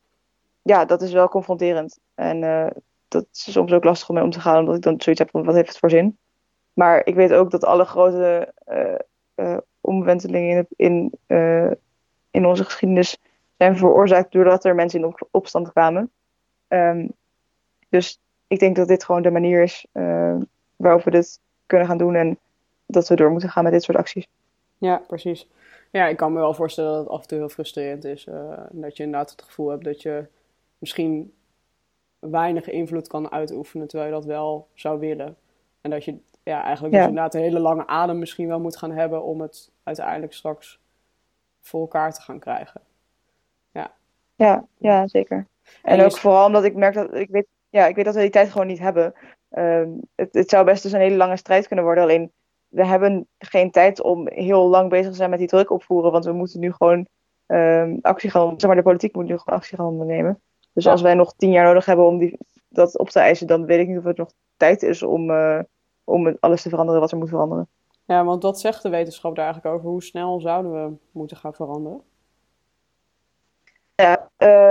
[0.62, 2.00] Ja, dat is wel confronterend.
[2.16, 2.68] En uh,
[3.08, 5.32] dat is soms ook lastig om mee om te gaan, omdat ik dan zoiets heb
[5.32, 6.18] van wat heeft het voor zin.
[6.74, 8.54] Maar ik weet ook dat alle grote
[9.36, 11.78] uh, omwentelingen in, in,
[12.32, 13.18] in onze geschiedenis
[13.58, 16.12] zijn veroorzaakt doordat er mensen in op opstand kwamen.
[16.68, 17.14] Um,
[17.90, 18.20] dus
[18.54, 19.86] ik denk dat dit gewoon de manier is
[20.76, 22.38] waarop we dit kunnen gaan doen en
[22.86, 24.28] dat we door moeten gaan met dit soort acties.
[24.78, 25.50] Ja, precies.
[25.92, 28.26] Ja, ik kan me wel voorstellen dat het af en toe heel frustrerend is.
[28.26, 30.26] Uh, dat je inderdaad het gevoel hebt dat je
[30.78, 31.34] misschien
[32.20, 35.38] weinig invloed kan uitoefenen, terwijl je dat wel zou willen.
[35.82, 38.92] En dat je ja, eigenlijk Dus inderdaad een hele lange adem misschien wel moet gaan
[38.92, 40.80] hebben om het uiteindelijk straks
[41.62, 42.82] voor elkaar te gaan krijgen.
[43.72, 43.92] Ja,
[44.36, 45.48] ja, ja zeker.
[45.84, 48.30] En, ook vooral omdat ik merk dat ik weet, ja, ik weet dat we die
[48.30, 49.14] tijd gewoon niet hebben.
[49.52, 49.84] Uh,
[50.16, 52.04] het, het zou best dus een hele lange strijd kunnen worden.
[52.04, 52.32] Alleen
[52.68, 56.12] we hebben geen tijd om heel lang bezig te zijn met die druk opvoeren.
[56.12, 57.08] Want we moeten nu gewoon
[57.48, 60.42] um, actie gaan Zeg maar, de politiek moet nu gewoon actie gaan ondernemen.
[60.74, 63.66] Dus als wij nog tien jaar nodig hebben om die, dat op te eisen, dan
[63.66, 65.60] weet ik niet of het nog tijd is om, uh,
[66.04, 67.68] om alles te veranderen wat er moet veranderen.
[68.06, 69.90] Ja, want wat zegt de wetenschap daar eigenlijk over?
[69.90, 72.02] Hoe snel zouden we moeten gaan veranderen?
[73.96, 74.30] Ja,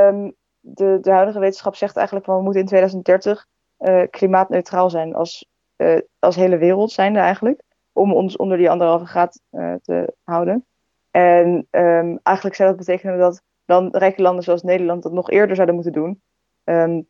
[0.08, 3.46] um, de, de huidige wetenschap zegt eigenlijk van we moeten in 2030
[3.78, 9.06] uh, klimaatneutraal zijn als, uh, als hele wereld zijnde eigenlijk om ons onder die anderhalve
[9.06, 10.66] graad uh, te houden.
[11.10, 15.54] En um, eigenlijk zou dat betekenen dat dan rijke landen zoals Nederland dat nog eerder
[15.54, 16.22] zouden moeten doen.
[16.64, 17.08] Um,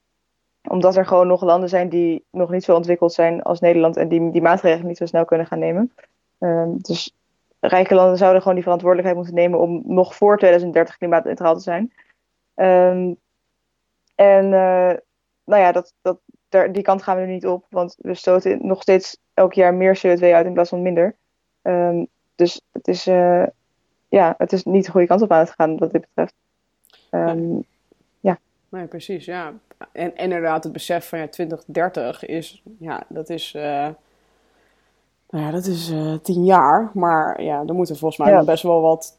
[0.68, 4.08] omdat er gewoon nog landen zijn die nog niet zo ontwikkeld zijn als Nederland en
[4.08, 5.92] die die maatregelen niet zo snel kunnen gaan nemen.
[6.38, 7.16] Um, dus
[7.60, 11.92] rijke landen zouden gewoon die verantwoordelijkheid moeten nemen om nog voor 2030 klimaatneutraal te zijn.
[12.54, 13.16] Um,
[14.14, 14.92] en uh,
[15.44, 18.66] nou ja, dat, dat, daar, die kant gaan we nu niet op, want we stoten
[18.66, 21.16] nog steeds elk jaar meer CO2 uit in plaats van minder.
[21.62, 23.46] Um, dus het is, uh,
[24.08, 26.34] ja, het is niet de goede kant op aan het gaan wat dit betreft.
[27.10, 27.64] Um,
[28.20, 28.38] ja.
[28.68, 29.52] Nee, precies, ja.
[29.92, 33.62] En, en inderdaad, het besef van ja, 2030 is, ja, dat is, uh,
[35.30, 36.90] nou ja, dat is uh, tien jaar.
[36.94, 38.44] Maar ja, er moeten volgens mij ja.
[38.44, 39.18] best wel wat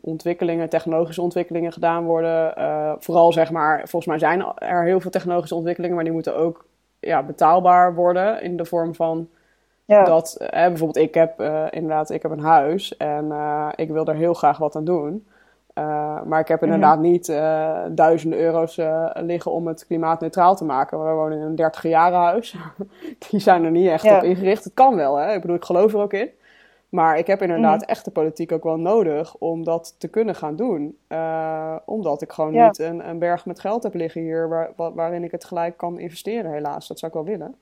[0.00, 2.54] ontwikkelingen, technologische ontwikkelingen gedaan worden.
[2.98, 6.64] vooral zeg maar, volgens mij zijn er heel veel technologische ontwikkelingen, maar die moeten ook
[7.00, 9.28] ja, betaalbaar worden in de vorm van
[9.86, 10.04] ja.
[10.04, 14.06] dat eh, bijvoorbeeld ik heb uh, inderdaad ik heb een huis en uh, ik wil
[14.06, 15.26] er heel graag wat aan doen.
[16.24, 16.72] Maar ik heb mhm.
[16.72, 17.26] inderdaad niet
[17.90, 18.80] duizenden euro's
[19.14, 21.04] liggen om het klimaatneutraal te maken.
[21.04, 22.56] We wonen in een 30 jaren huis.
[23.28, 24.16] Die zijn er niet echt ja.
[24.16, 24.64] op ingericht.
[24.64, 25.34] Het kan wel, hè?
[25.34, 26.30] Ik bedoel, ik geloof er ook in.
[26.96, 27.86] Maar ik heb inderdaad mm.
[27.86, 30.98] echt de politiek ook wel nodig om dat te kunnen gaan doen.
[31.08, 32.66] Uh, omdat ik gewoon ja.
[32.66, 35.76] niet een, een, berg met geld heb liggen hier waar, waar, waarin ik het gelijk
[35.76, 36.88] kan investeren, helaas.
[36.88, 37.54] Dat zou ik wel willen.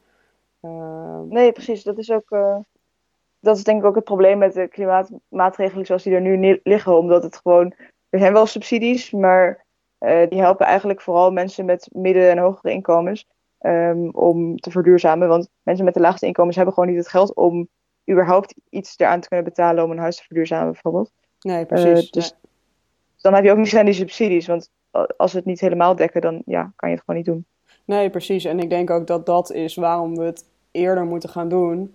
[0.62, 1.82] Uh, nee, precies.
[1.82, 2.30] Dat is ook.
[2.30, 2.56] Uh,
[3.40, 6.98] dat is denk ik ook het probleem met de klimaatmaatregelen zoals die er nu liggen.
[6.98, 7.74] Omdat het gewoon.
[8.08, 9.64] Er zijn wel subsidies, maar
[10.28, 13.28] die helpen eigenlijk vooral mensen met midden- en hogere inkomens.
[13.60, 15.28] Um, om te verduurzamen.
[15.28, 17.68] Want mensen met de laagste inkomens hebben gewoon niet het geld om
[18.10, 21.10] überhaupt iets eraan te kunnen betalen om een huis te verduurzamen, bijvoorbeeld.
[21.40, 22.04] Nee, precies.
[22.04, 22.34] Uh, dus
[23.20, 24.70] dan heb je ook niet aan die subsidies, want
[25.16, 27.44] als we het niet helemaal dekken, dan ja, kan je het gewoon niet doen.
[27.84, 28.44] Nee, precies.
[28.44, 31.94] En ik denk ook dat dat is waarom we het eerder moeten gaan doen.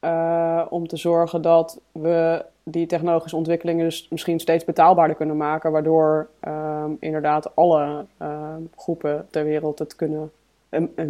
[0.00, 5.72] Uh, om te zorgen dat we die technologische ontwikkelingen dus misschien steeds betaalbaarder kunnen maken.
[5.72, 10.30] Waardoor uh, inderdaad alle uh, groepen ter wereld het kunnen,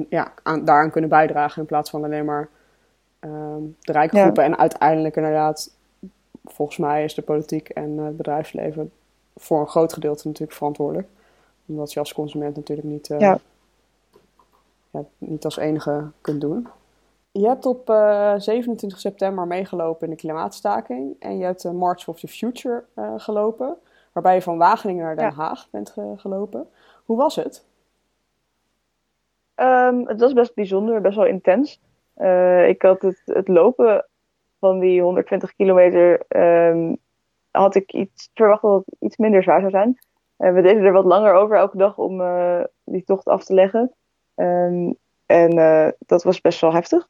[0.09, 1.61] ja, aan, daaraan kunnen bijdragen.
[1.61, 2.49] In plaats van alleen maar
[3.21, 4.45] um, de rijke groepen.
[4.45, 5.77] En uiteindelijk inderdaad,
[6.45, 8.93] volgens mij is de politiek en het bedrijfsleven
[9.37, 11.09] voor een groot gedeelte natuurlijk verantwoordelijk.
[11.67, 13.39] Omdat je als consument natuurlijk niet, uh, ja.
[14.91, 16.69] Ja, niet als enige kunt doen.
[17.33, 21.17] Je hebt op uh, 27 september meegelopen in de klimaatstaking.
[21.19, 23.77] En je hebt de March of the Future uh, gelopen.
[24.13, 25.33] Waarbij je van Wageningen naar Den ja.
[25.33, 26.69] Haag bent ge gelopen.
[27.05, 27.65] Hoe was het?
[29.57, 31.81] Um, het was best bijzonder, best wel intens.
[32.21, 34.07] Uh, ik had het, het, lopen
[34.59, 36.97] van die 120 kilometer, um,
[37.51, 39.99] had ik iets verwacht dat het iets minder zwaar zou zijn.
[40.39, 43.55] Uh, we deden er wat langer over elke dag om uh, die tocht af te
[43.55, 43.95] leggen.
[44.35, 47.09] Um, en dat was best wel heftig.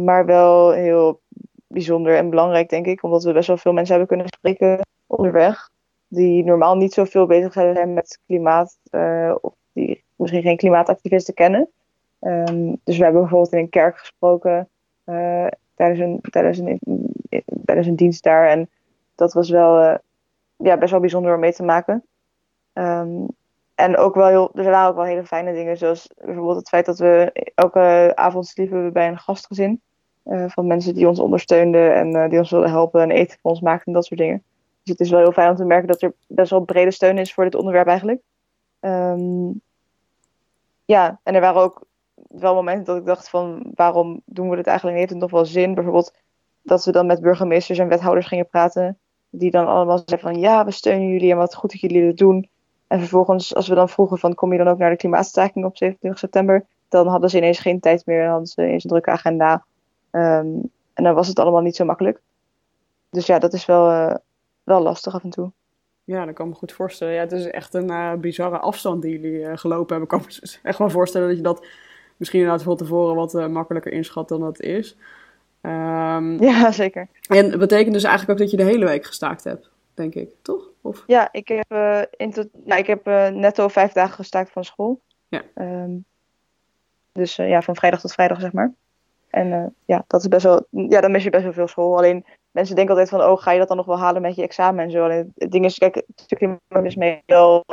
[0.00, 1.20] maar wel heel
[1.66, 3.02] bijzonder en belangrijk, denk ik.
[3.02, 5.70] Omdat we best wel veel mensen hebben kunnen spreken onderweg.
[6.08, 8.78] Die normaal niet zoveel bezig zijn met klimaat.
[9.40, 11.70] of die misschien geen klimaatactivisten kennen.
[12.20, 14.68] Um, dus we hebben bijvoorbeeld in een kerk gesproken
[15.06, 16.80] uh, tijdens, een, tijdens, een,
[17.64, 18.48] tijdens een dienst daar.
[18.48, 18.68] En
[19.14, 19.94] dat was wel uh,
[20.56, 22.04] ja, best wel bijzonder om mee te maken.
[22.72, 23.26] Um,
[23.74, 26.86] en ook wel heel, er waren ook wel hele fijne dingen, zoals bijvoorbeeld het feit
[26.86, 29.80] dat we elke avond sliepen bij een gastgezin.
[30.24, 33.60] Uh, van mensen die ons ondersteunden en die ons wilden helpen en eten voor ons
[33.60, 34.42] maakten en dat soort dingen.
[34.82, 37.18] Dus het is wel heel fijn om te merken dat er best wel brede steun
[37.18, 38.20] is voor dit onderwerp eigenlijk.
[38.80, 39.50] Ehm,
[40.84, 41.86] ja, en er waren ook
[42.28, 44.98] wel momenten dat ik dacht van waarom doen we dit eigenlijk?
[44.98, 45.74] Heeft het nog wel zin?
[45.74, 46.12] Bijvoorbeeld
[46.62, 48.98] dat we dan met burgemeesters en wethouders gingen praten.
[49.30, 52.18] Die dan allemaal zeiden van ja, we steunen jullie en wat goed dat jullie dit
[52.18, 52.48] doen.
[52.86, 55.76] En vervolgens, als we dan vroegen van kom je dan ook naar de klimaatstaking op
[55.76, 56.66] 27 september?
[56.88, 58.20] Dan hadden ze ineens geen tijd meer.
[58.22, 59.64] Dan hadden ze ineens een drukke agenda.
[60.10, 60.46] Ehm,
[60.94, 62.20] en dan was het allemaal niet zo makkelijk.
[63.10, 64.14] Dus ja, dat is wel, uh,
[64.62, 65.52] wel lastig af en toe.
[66.04, 67.14] Ja, dat kan me goed voorstellen.
[67.14, 70.02] Ja, het is echt een uh, bizarre afstand die jullie uh, gelopen hebben.
[70.02, 71.66] Ik kan me echt wel voorstellen dat je dat
[72.20, 74.96] misschien inderdaad van tevoren wat makkelijker inschat dan dat is.
[75.62, 77.08] Um, ja, zeker.
[77.28, 80.30] En het betekent dus eigenlijk ook dat je de hele week gestaakt hebt, denk ik,
[80.42, 80.70] toch?
[80.80, 81.04] Of?
[81.06, 81.72] Ja, ik heb,
[82.16, 83.04] in tot, nou, ik heb
[83.34, 85.00] netto vijf dagen gestaakt van school.
[85.28, 85.42] Ja.
[85.54, 86.04] Um,
[87.12, 88.72] dus ja, van vrijdag tot vrijdag, zeg maar.
[89.30, 91.96] En ja, dat is best wel, ja, dan mis je best wel veel school.
[91.96, 94.42] Alleen mensen denken altijd van, oh, ga je dat dan nog wel halen met je
[94.42, 95.06] examen en zo.
[95.06, 97.64] En het ding is, kijk, het stukje is mee wel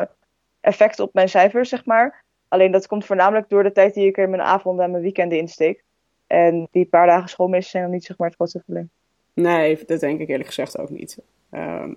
[0.59, 2.23] effect op mijn cijfers, zeg maar.
[2.47, 5.37] Alleen dat komt voornamelijk door de tijd die ik er mijn avonden en mijn weekenden
[5.37, 5.83] insteek.
[6.27, 8.89] En die paar dagen schoolmeesters zijn dan niet zeg maar het grootste probleem.
[9.33, 11.17] Nee, dat denk ik eerlijk gezegd ook niet.
[11.51, 11.95] Um,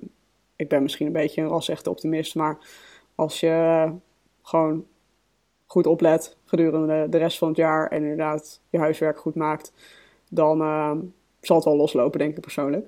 [0.57, 2.59] ik ben misschien een beetje een ras-echte optimist, maar
[3.15, 3.89] als je
[4.43, 4.87] gewoon
[5.67, 9.73] goed oplet gedurende de rest van het jaar en inderdaad je huiswerk goed maakt,
[10.31, 10.93] dan, uh,
[11.41, 12.87] zal het wel loslopen, denk ik persoonlijk.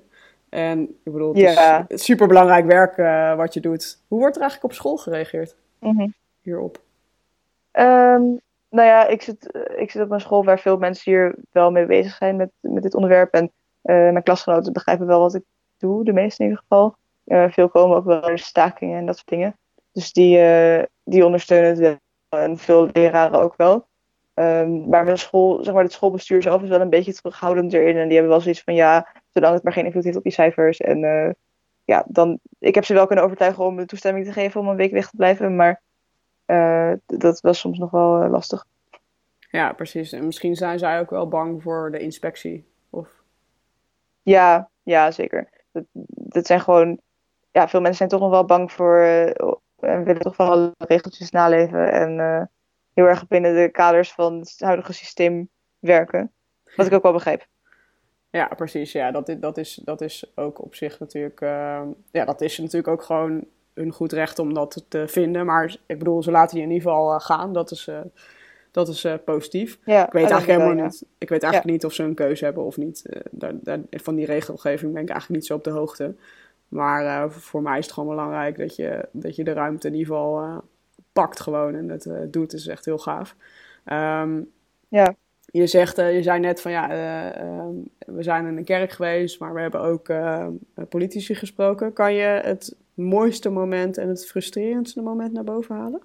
[0.49, 3.99] En ik bedoel, het is super belangrijk werk uh, wat je doet.
[4.07, 6.13] Hoe wordt er eigenlijk op school gereageerd mm -hmm.
[6.41, 6.81] hierop?
[7.79, 11.35] Um, nou ja, ik zit, eh, ik zit op een school waar veel mensen hier
[11.51, 13.33] wel mee bezig zijn met, met dit onderwerp.
[13.33, 13.43] En
[13.83, 15.43] uh, mijn klasgenoten begrijpen wel wat ik
[15.77, 16.95] doe, de meeste in ieder geval.
[17.25, 19.57] Uh, veel komen ook wel naar stakingen en dat soort dingen.
[19.91, 20.39] Dus die,
[21.03, 21.97] die ondersteunen het wel.
[22.29, 23.87] En veel leraren ook wel.
[24.33, 27.97] Um, maar mijn school, zeg maar, het schoolbestuur zelf is wel een beetje terughoudend erin.
[27.97, 30.31] En die hebben wel zoiets van ja, zolang het maar geen invloed heeft op je
[30.31, 30.79] cijfers.
[30.79, 30.99] En
[31.83, 34.75] ja, dan, ik heb ze wel kunnen overtuigen om de toestemming te geven om een
[34.75, 35.55] week weg te blijven.
[35.55, 35.81] Maar
[37.05, 38.65] dat was soms nog wel uh, lastig.
[39.39, 40.11] Ja, precies.
[40.11, 42.67] En misschien zijn zij ook wel bang voor de inspectie.
[42.89, 43.23] Of...
[44.21, 45.49] Ja, ja, zeker.
[45.71, 46.99] Dat, dat zijn gewoon.
[47.51, 48.99] Ja, veel mensen zijn toch nog wel bang voor.
[49.79, 51.91] en willen toch wel regeltjes naleven.
[51.91, 52.49] En
[52.93, 56.31] heel erg binnen de kaders van het huidige systeem werken.
[56.75, 57.47] Wat ik ook wel begrijp.
[58.29, 58.91] Ja, precies.
[58.91, 61.41] Ja, dat, dat, is, dat is ook op zich natuurlijk.
[61.41, 65.45] Uh, ja, dat is natuurlijk ook gewoon een goed recht om dat te vinden.
[65.45, 67.53] Maar ik bedoel, ze laten je in ieder geval uh, gaan.
[67.53, 67.99] Dat is, uh,
[68.71, 69.79] dat is positief.
[69.85, 70.83] Ja, ik weet eigenlijk helemaal ja.
[70.83, 71.05] niet.
[71.17, 71.71] Ik weet eigenlijk ja.
[71.71, 73.05] niet of ze een keuze hebben of niet.
[73.31, 76.15] Daar, daar, van die regelgeving ben ik eigenlijk niet zo op de hoogte.
[76.67, 80.13] Maar voor mij is het gewoon belangrijk dat je, dat je de ruimte in ieder
[80.13, 80.63] geval
[81.13, 82.51] pakt gewoon en uh, doet.
[82.51, 83.35] Dat is echt heel gaaf.
[83.85, 84.51] Um,
[84.87, 85.15] ja.
[85.45, 86.91] Je zegt, uh, je zei net van ja,
[87.43, 87.65] uh,
[88.05, 90.11] we zijn in een kerk geweest, maar we hebben ook
[90.89, 91.93] politici gesproken.
[91.93, 96.01] Kan je het mooiste moment en het frustrerendste moment naar boven halen?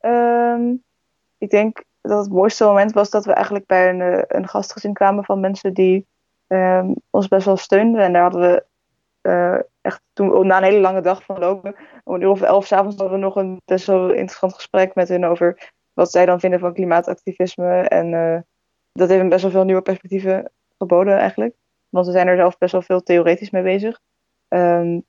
[0.00, 0.82] Um,
[1.38, 5.24] ik denk dat het mooiste moment was dat we eigenlijk bij een, een gastgezin kwamen
[5.24, 6.06] van mensen die
[6.48, 8.00] um, ons best wel steunden.
[8.00, 8.64] En daar hadden we
[9.22, 11.74] uh, echt toen, na een hele lange dag van lopen,
[12.04, 15.08] om een uur of elf s'avonds hadden we nog een best wel interessant gesprek met
[15.08, 17.80] hen over wat zij dan vinden van klimaatactivisme.
[17.80, 18.38] En uh,
[18.92, 21.54] dat heeft best wel veel nieuwe perspectieven geboden eigenlijk.
[21.88, 24.00] Want we zijn er zelf best wel veel theoretisch mee bezig.
[24.48, 25.06] Um,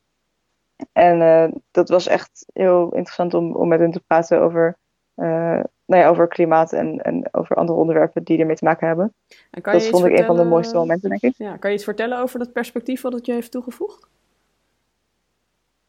[0.93, 4.77] en uh, dat was echt heel interessant om, om met hen te praten over,
[5.15, 9.13] nou ja, over klimaat en, en over andere onderwerpen die ermee te maken hebben.
[9.49, 11.33] dat vond ik een van de mooiste momenten, denk ik.
[11.37, 14.07] Ja, kan je iets vertellen over dat perspectief wat het je heeft toegevoegd?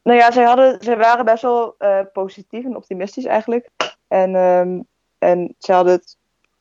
[0.03, 3.69] Nou ja, zij, hadden, zij waren best wel uh, positief en optimistisch eigenlijk.
[4.07, 4.87] En, um,
[5.17, 6.17] en ze hadden het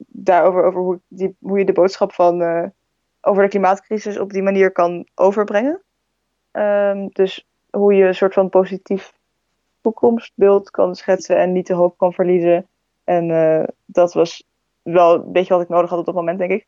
[0.07, 2.73] daarover over hoe, die, hoe je de boodschap van
[3.21, 5.83] over de klimaatcrisis op die manier kan overbrengen.
[6.53, 9.13] Um, dus hoe je een soort van positief
[9.81, 12.67] toekomstbeeld kan schetsen en niet de hoop kan verliezen.
[13.05, 14.45] En uh, dat was
[14.83, 16.67] wel een beetje wat ik nodig had op dat moment, denk ik.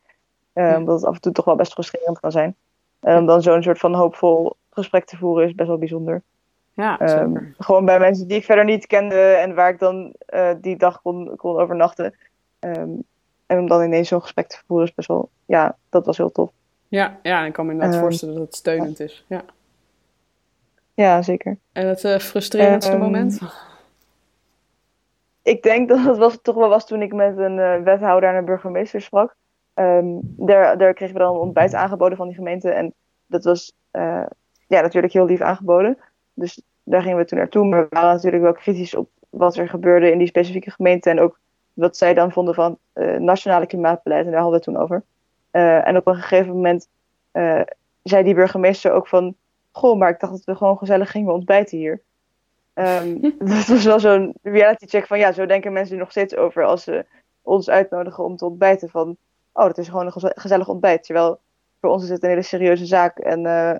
[0.54, 2.54] Uh, omdat het af en toe toch wel best frustrerend kan zijn.
[3.00, 6.22] En om dan zo'n soort van hoopvol gesprek te voeren is best wel bijzonder.
[6.74, 10.50] Ja, um, gewoon bij mensen die ik verder niet kende en waar ik dan uh,
[10.60, 12.14] die dag kon, kon overnachten.
[12.60, 13.02] Um,
[13.46, 16.32] en om dan ineens zo'n gesprek te voeren is best wel, ja, dat was heel
[16.32, 16.50] tof.
[16.88, 19.04] Ja, ja ik kan me inderdaad um, voorstellen dat het steunend ja.
[19.04, 19.24] is.
[19.28, 19.42] Ja.
[21.02, 21.58] Ja, zeker.
[21.72, 23.40] En het uh, frustrerendste moment?
[25.42, 28.36] Ik denk dat het was, toch wel was toen ik met een uh, wethouder en
[28.36, 29.36] een burgemeester sprak.
[30.20, 32.70] daar, daar kregen we dan een ontbijt aangeboden van die gemeente.
[32.70, 32.94] En
[33.26, 34.24] dat was uh,
[34.66, 35.98] ja, natuurlijk heel lief aangeboden.
[36.34, 37.66] Dus daar gingen we toen naartoe.
[37.66, 41.10] Maar we waren natuurlijk wel kritisch op wat er gebeurde in die specifieke gemeente.
[41.10, 41.38] En ook
[41.72, 44.24] wat zij dan vonden van uh, nationale klimaatbeleid.
[44.24, 45.02] En daar hadden we het toen over.
[45.52, 46.88] Uh, en op een gegeven moment
[48.02, 49.34] zei die burgemeester ook van...
[49.72, 52.00] goh, maar ik dacht dat we gewoon gezellig gingen ontbijten hier.
[52.74, 56.36] Um, dat was wel zo'n reality check van, ja, zo denken mensen er nog steeds
[56.36, 57.06] over als ze
[57.42, 58.88] ons uitnodigen om te ontbijten.
[58.88, 59.16] Van,
[59.52, 61.04] oh, dat is gewoon een gezellig ontbijt.
[61.04, 61.38] Terwijl
[61.80, 63.74] voor ons is het een hele serieuze zaak en, uh,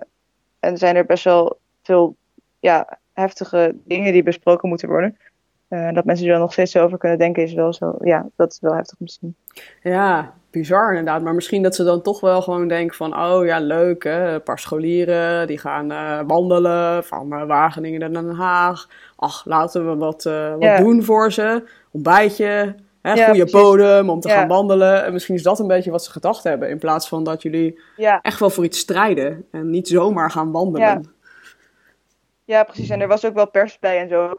[0.59, 2.15] en zijn er best wel veel
[2.59, 5.17] ja, heftige dingen die besproken moeten worden.
[5.69, 7.95] Uh, dat mensen er dan nog steeds over kunnen denken, is wel zo.
[7.99, 9.35] Ja, dat is wel heftig om te zien.
[9.81, 11.21] Ja, bizar inderdaad.
[11.21, 13.17] Maar misschien dat ze dan toch wel gewoon denken van...
[13.17, 18.09] oh ja, leuk hè, een paar scholieren die gaan uh, wandelen van uh, Wageningen naar
[18.09, 18.87] Den Haag.
[19.15, 20.77] Ach, laten we wat, wat ja.
[20.77, 21.63] doen voor ze.
[21.91, 23.51] Ontbijtje, hè, ja, goede precies.
[23.51, 24.35] bodem om te ja.
[24.35, 25.05] gaan wandelen.
[25.05, 26.69] En misschien is dat een beetje wat ze gedacht hebben...
[26.69, 27.79] in plaats van dat jullie
[28.21, 29.45] echt wel voor iets strijden...
[29.51, 31.13] en niet zomaar gaan wandelen.
[32.45, 32.89] Ja, precies.
[32.89, 34.35] En er was ook wel pers bij en zo...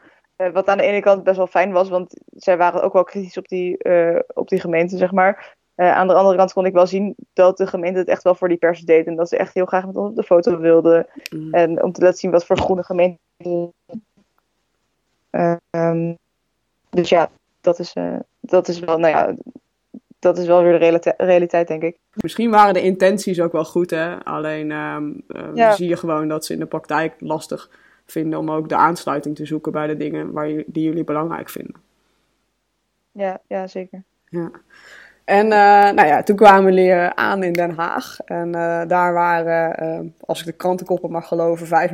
[0.52, 3.38] Wat aan de ene kant best wel fijn was, want zij waren ook wel kritisch
[3.38, 3.78] op die,
[4.34, 5.56] op die gemeente, zeg maar.
[5.76, 8.34] Uh, aan de andere kant kon ik wel zien dat de gemeente het echt wel
[8.34, 9.06] voor die pers deed.
[9.06, 11.06] En dat ze echt heel graag met ons op de foto wilden.
[11.30, 11.54] Mm.
[11.54, 13.72] En om te laten zien wat voor groene gemeente.
[15.70, 16.18] Um,
[16.90, 17.94] dus ja, dat is,
[18.40, 19.34] dat is wel, nou ja,
[20.18, 21.96] dat is wel weer de realiteit, denk ik.
[22.14, 24.24] Misschien waren de intenties ook wel goed, hè?
[24.24, 25.22] Alleen um,
[25.54, 25.72] ja.
[25.72, 27.70] zie je gewoon dat ze in de praktijk lastig
[28.06, 31.74] vinden om ook de aansluiting te zoeken bij de dingen waar die jullie belangrijk vinden.
[33.12, 34.02] Ja, ja zeker.
[34.28, 34.50] Ja.
[35.24, 38.20] En uh, nou ja, toen kwamen jullie aan in Den Haag.
[38.20, 41.90] En uh, daar waren, uh, als ik de krantenkoppen mag geloven,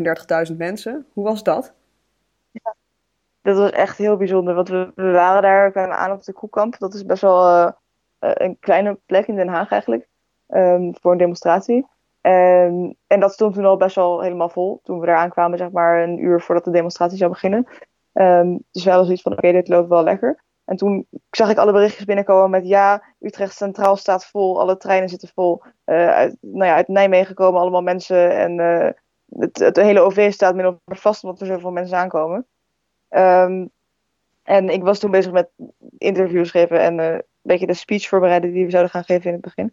[0.50, 1.06] 35.000 mensen.
[1.12, 1.74] Hoe was dat?
[2.50, 2.74] Ja,
[3.42, 4.54] dat was echt heel bijzonder.
[4.54, 6.78] Want we, we waren daar, we aan op de Koekamp.
[6.78, 7.72] Dat is best wel
[8.18, 10.08] een kleine plek in Den Haag eigenlijk.
[10.48, 11.86] Um, voor een demonstratie.
[12.20, 14.80] En, en dat stond toen al best wel helemaal vol.
[14.82, 17.66] Toen we daar aankwamen, zeg maar een uur voordat de demonstratie zou beginnen.
[18.12, 20.42] Um, dus we hadden zoiets van, oké, dit loopt wel lekker.
[20.70, 25.08] En toen zag ik alle berichtjes binnenkomen met ja, Utrecht Centraal staat vol, alle treinen
[25.08, 25.62] zitten vol.
[25.86, 28.88] Uh, uit, nou ja, Nijmegen komen allemaal mensen en uh,
[29.40, 32.46] het, het, hele OV staat min of meer vast omdat er zoveel mensen aankomen.
[33.08, 33.70] Um,
[34.42, 35.48] en ik was toen bezig met
[35.98, 39.32] interviews geven en uh, een beetje de speech voorbereiden die we zouden gaan geven in
[39.32, 39.72] het begin.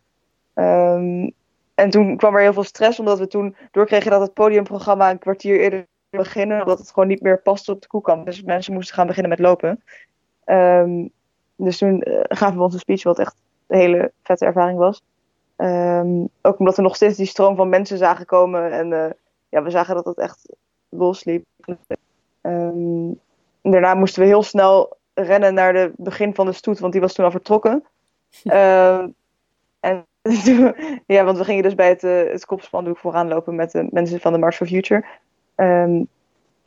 [0.54, 1.34] Um,
[1.76, 5.20] en toen kwam er heel veel stress, omdat we toen doorkregen dat het podiumprogramma een
[5.20, 8.26] kwartier eerder beginnen, omdat het gewoon niet meer paste op de koekamp.
[8.26, 9.84] Dus mensen moesten gaan beginnen met lopen.
[10.50, 11.12] Um,
[11.56, 13.36] dus toen uh, gaven we ons een speech, wat echt
[13.68, 15.02] een hele vette ervaring was.
[15.58, 18.72] Um, ook omdat we nog steeds die stroom van mensen zagen komen.
[18.72, 19.06] En uh,
[19.50, 20.56] ja, we zagen dat het echt
[20.90, 21.46] losliep.
[22.42, 23.20] Um,
[23.62, 27.14] daarna moesten we heel snel rennen naar het begin van de stoet, want die was
[27.14, 27.84] toen al vertrokken.
[29.80, 30.06] en
[31.06, 34.20] ja, want we gingen dus bij het, uh, het kopspandoek vooraan lopen met de mensen
[34.20, 35.06] van de March for Future.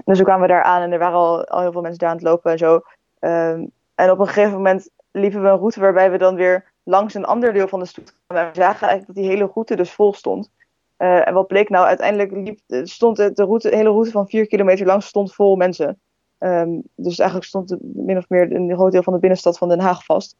[0.05, 2.09] dus toen kwamen we daar aan en er waren al, al heel veel mensen daar
[2.09, 2.81] aan het lopen en zo.
[3.21, 7.15] Um, en op een gegeven moment liepen we een route waarbij we dan weer langs
[7.15, 8.45] een ander deel van de stoet kwamen.
[8.45, 10.51] En we zagen eigenlijk dat die hele route dus vol stond.
[10.99, 11.87] Uh, en wat bleek nou?
[11.87, 15.57] Uiteindelijk liep, stond de, de, route, de hele route van vier kilometer lang stond vol
[15.57, 16.01] mensen.
[16.39, 19.81] Um, dus eigenlijk stond min of meer een groot deel van de binnenstad van Den
[19.81, 20.37] Haag vast.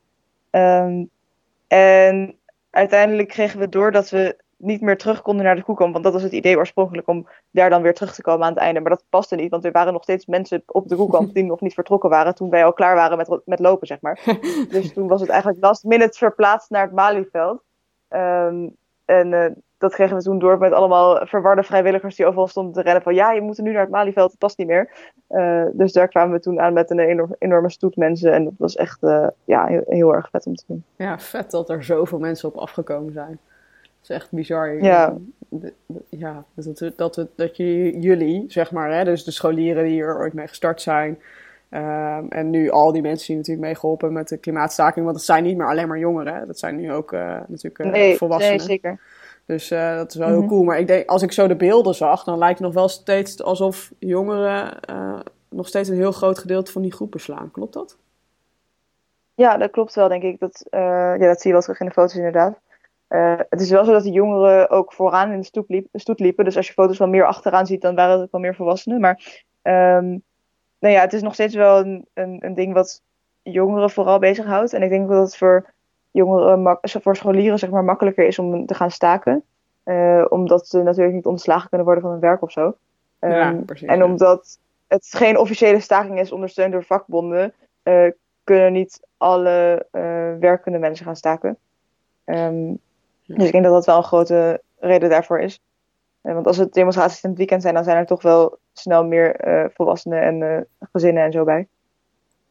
[0.51, 1.11] Um,
[1.69, 2.35] en
[2.71, 5.93] uiteindelijk kregen we door dat we niet meer terug konden naar de koekamp.
[5.93, 8.63] Want dat was het idee oorspronkelijk om daar dan weer terug te komen aan het
[8.63, 8.81] einde.
[8.81, 11.61] Maar dat paste niet, want er waren nog steeds mensen op de koekamp die nog
[11.61, 12.35] niet vertrokken waren.
[12.35, 14.21] Toen wij al klaar waren met, met lopen, zeg maar.
[14.71, 17.63] dus toen was het eigenlijk last minute verplaatst naar het Malieveld.
[18.09, 19.47] Um, en uh,
[19.79, 23.15] dat kregen we toen door met allemaal verwarde vrijwilligers die overal stonden te rennen van
[23.15, 24.91] ja, je moet nu naar het Malieveld, het past niet meer.
[25.29, 28.53] Uh, dus daar kwamen we toen aan met een enorme, enorme stoet mensen en dat
[28.59, 30.85] was echt uh, ja, heel, heel, erg vet om te zien.
[30.97, 33.39] Ja, vet dat er zoveel mensen op afgekomen zijn.
[34.01, 34.83] Dat is echt bizar.
[34.83, 35.17] Ja.
[36.09, 40.33] Ja, dat, dat, dat, dat jullie, zeg maar, hè, dus de scholieren die hier ooit
[40.33, 41.19] mee gestart zijn,
[41.71, 45.45] um, en nu al die mensen die natuurlijk meegeholpen met de klimaatstaking, want het zijn
[45.45, 48.57] niet meer alleen maar jongeren, hè, dat zijn nu ook uh, natuurlijk uh, nee, volwassenen.
[48.57, 49.01] Nee, zeker.
[49.47, 50.43] Dus uh, dat is wel mm -hmm.
[50.43, 50.65] heel cool.
[50.65, 53.43] Maar ik denk, als ik zo de beelden zag, dan lijkt het nog wel steeds
[53.43, 54.79] alsof jongeren
[55.49, 57.51] nog steeds een heel groot gedeelte van die groep beslaan.
[57.51, 57.97] Klopt dat?
[59.35, 60.39] Ja, dat klopt wel, denk ik.
[60.39, 62.59] Dat, ja, dat zie je wel terug in de foto's inderdaad.
[63.11, 66.21] Uh, het is wel zo dat de jongeren ook vooraan in de stoet, liep, stoet,
[66.21, 66.45] liepen.
[66.45, 69.01] Dus als je foto's van meer achteraan ziet, dan waren het ook wel meer volwassenen.
[69.01, 70.23] Maar um,
[70.79, 73.03] nou ja, het is nog steeds wel een, een, een, ding wat
[73.43, 74.73] jongeren vooral bezighoudt.
[74.73, 75.71] En ik denk dat het voor
[76.11, 79.45] jongeren, voor scholieren zeg maar, makkelijker is om te gaan staken.
[79.85, 82.75] Uh, omdat ze natuurlijk niet ontslagen kunnen worden van hun werk of zo.
[83.21, 84.59] Um, ja, precies, en omdat
[84.89, 87.53] het geen officiële staking is ondersteund door vakbonden,
[87.83, 88.11] uh,
[88.45, 89.87] kunnen niet alle
[90.41, 91.57] werkende mensen gaan staken.
[92.25, 92.81] Um,
[93.37, 95.61] dus ik denk dat dat wel een grote reden daarvoor is.
[96.21, 99.49] Want als het demonstraties in het weekend zijn, dan zijn er toch wel snel meer
[99.49, 101.69] uh, volwassenen en uh, gezinnen en zo bij.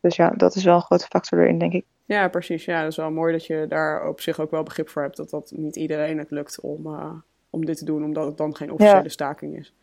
[0.01, 1.85] Dus ja, dat is wel een grote factor erin, denk ik.
[2.05, 2.65] Ja, precies.
[2.65, 5.17] Ja, dat is wel mooi dat je daar op zich ook wel begrip voor hebt.
[5.17, 7.11] Dat dat niet iedereen het lukt om, uh,
[7.49, 9.09] om dit te doen, omdat het dan geen officiële ja.
[9.09, 9.73] staking is.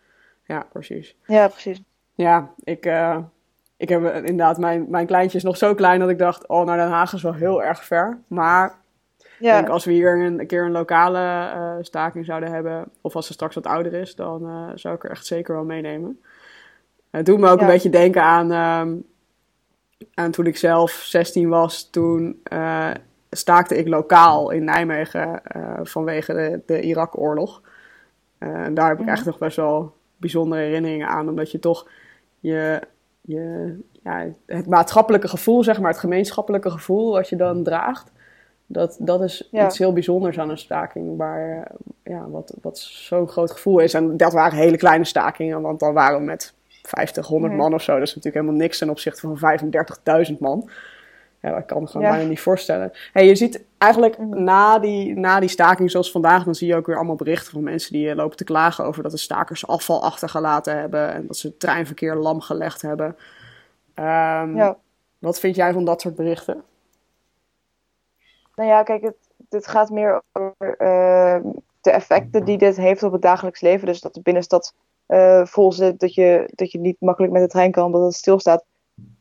[0.45, 1.17] Ja, precies.
[1.27, 1.83] Ja, precies.
[2.15, 2.91] Ja, ik,
[3.77, 6.77] ik heb inderdaad, mijn, mijn kleintje is nog zo klein dat ik dacht, oh, naar
[6.77, 8.19] Den Haag is wel heel erg ver.
[8.27, 8.79] Maar
[9.39, 9.57] ja.
[9.57, 13.27] denk als we hier een, een keer een lokale uh, staking zouden hebben, of als
[13.27, 16.21] ze straks wat ouder is, dan uh, zou ik er echt zeker wel meenemen.
[17.11, 19.05] Het doet me ook een beetje denken aan, um,
[20.15, 21.91] aan toen ik zelf 16 was.
[21.91, 22.91] Toen uh,
[23.31, 25.43] staakte ik lokaal in Nijmegen
[25.83, 27.63] vanwege de, de Irak-oorlog.
[28.39, 31.89] en daar heb ik echt nog best wel bijzondere herinneringen aan, omdat je toch
[32.41, 32.81] je,
[33.21, 38.13] je, ja, het maatschappelijke gevoel, zeg maar, het gemeenschappelijke gevoel wat je dan draagt,
[38.67, 41.71] dat, dat is iets heel bijzonders aan een staking, waar,
[42.03, 43.95] ja, wat, wat zo'n groot gevoel is.
[43.95, 47.83] En dat waren hele kleine stakingen, want dan waren we met 50, 100 man of
[47.83, 47.93] zo.
[47.93, 49.59] Dat is natuurlijk helemaal niks ten opzichte van
[50.31, 50.71] 35.000 man.
[51.43, 52.93] Ja, dat kan ik gewoon bijna niet voorstellen.
[53.13, 54.45] Hey, je ziet eigenlijk mm.
[54.45, 57.63] na die, na die staking zoals vandaag, dan zie je ook weer allemaal berichten van
[57.63, 61.37] mensen die eh, lopen te klagen over dat de stakers afval achtergelaten hebben en dat
[61.37, 63.07] ze het treinverkeer lam gelegd hebben.
[63.95, 64.77] Um, ja.
[65.19, 66.63] Wat vind jij van dat soort berichten?
[68.57, 69.17] Nou ja, kijk, het,
[69.49, 73.87] dit gaat meer over uh, de effecten die dit heeft op het dagelijks leven.
[73.87, 74.75] Dus dat de binnenstad
[75.09, 78.15] uh, vol zit, dat je, dat je niet makkelijk met de trein kan omdat het
[78.15, 78.65] stilstaat.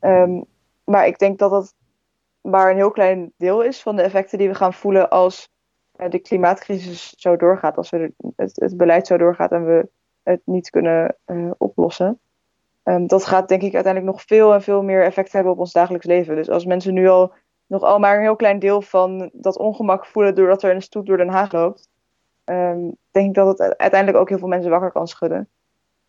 [0.00, 0.44] Um,
[0.84, 1.74] maar ik denk dat dat
[2.40, 5.50] maar een heel klein deel is van de effecten die we gaan voelen als
[5.96, 7.76] uh, de klimaatcrisis zo doorgaat.
[7.76, 9.88] Als we het, beleid zo doorgaat en we
[10.22, 12.20] het niet kunnen uh, oplossen.
[12.84, 15.72] Um, dat gaat denk ik uiteindelijk nog veel en veel meer effect hebben op ons
[15.72, 16.36] dagelijks leven.
[16.36, 17.32] Dus als mensen nu al
[17.66, 21.06] nog al maar een heel klein deel van dat ongemak voelen doordat er een stoet
[21.06, 21.88] door Den Haag loopt,
[22.44, 25.48] um, denk ik dat het uiteindelijk ook heel veel mensen wakker kan schudden.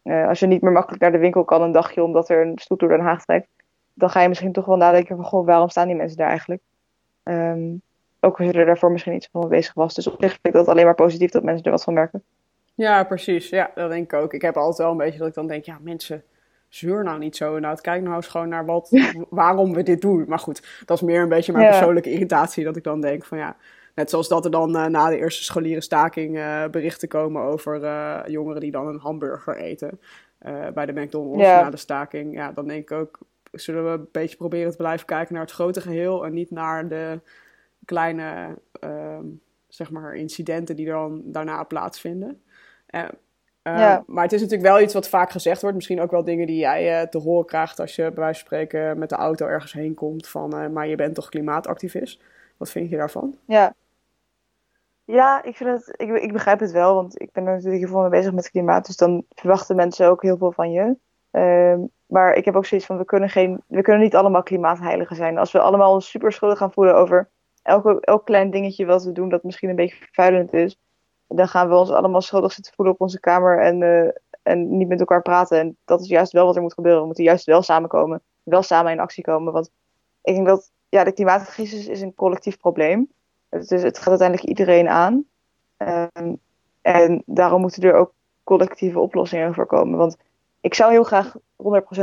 [0.04, 2.58] Uh, als je niet meer makkelijk naar de winkel kan een dagje omdat er een
[2.58, 3.48] stoet door Den Haag trekt,
[3.94, 6.62] dan ga je misschien toch wel nadenken van, goh, waarom staan die mensen daar eigenlijk?
[7.24, 7.82] Um,
[8.20, 9.94] ook als je er daarvoor misschien iets van bezig was.
[9.94, 12.24] Dus op zich vind ik dat alleen maar positief dat mensen er wat van merken.
[12.76, 13.50] Ja, precies.
[13.50, 14.34] Ja, dat denk ik ook.
[14.34, 16.24] Ik heb altijd wel een beetje dat ik dan denk, ja, mensen,
[16.70, 17.60] zeur nou niet zo.
[17.60, 18.90] Nou, kijk nou eens gewoon naar wat,
[19.30, 20.26] waarom we dit doen.
[20.28, 22.64] Maar goed, dat is meer een beetje mijn persoonlijke irritatie.
[22.64, 23.56] Dat ik dan denk van ja,
[23.96, 27.84] net zoals dat er dan uh, na de eerste scholieren staking uh, berichten komen over
[27.84, 30.00] uh, jongeren die dan een hamburger eten.
[30.74, 32.34] bij de McDonald's na de staking.
[32.34, 33.20] Ja, dan denk ik ook,
[33.52, 36.26] zullen we een beetje proberen te blijven kijken naar het grote geheel.
[36.26, 37.20] En niet naar de
[37.86, 39.26] kleine, ehm,
[39.68, 42.42] zeg maar, incidenten die dan daarna plaatsvinden.
[43.68, 44.04] Ehm, ja.
[44.08, 45.76] Maar het is natuurlijk wel iets wat vaak gezegd wordt.
[45.76, 48.48] Misschien ook wel dingen die jij uh, te horen krijgt als je bij wijze van
[48.48, 50.28] spreken met de auto ergens heen komt.
[50.28, 52.22] Van, uh, maar je bent toch klimaatactivist?
[52.58, 53.36] Wat vind je daarvan?
[53.46, 53.74] Ja,
[55.04, 56.96] ja ik, vind het, ik, ik begrijp het wel.
[56.96, 58.86] Want ik ben er natuurlijk hiervoor mee bezig met klimaat.
[58.86, 60.96] Dus dan verwachten mensen ook heel veel van je.
[61.32, 65.16] Uh, maar ik heb ook zoiets van, we kunnen, geen, we kunnen niet allemaal klimaatheiligen
[65.16, 65.38] zijn.
[65.38, 67.30] Als we allemaal ons super schuldig gaan voelen over
[67.62, 70.80] elke, elk klein dingetje wat we doen dat misschien een beetje vervuilend is
[71.28, 74.10] dan gaan we ons allemaal schuldig zitten voelen op onze kamer en, uh,
[74.44, 75.60] en niet met elkaar praten.
[75.60, 77.00] En dat is juist wel wat er moet gebeuren.
[77.00, 79.54] We moeten juist wel samenkomen, wel samen in actie komen.
[79.54, 79.70] Want
[80.22, 83.12] ik denk dat ja, de klimaatcrisis is een collectief probleem.
[83.50, 85.26] Dus het gaat uiteindelijk iedereen aan.
[85.78, 86.40] Um,
[86.82, 88.14] en daarom moeten er ook
[88.44, 89.98] collectieve oplossingen voor komen.
[89.98, 90.18] Want
[90.62, 91.36] ik zou heel graag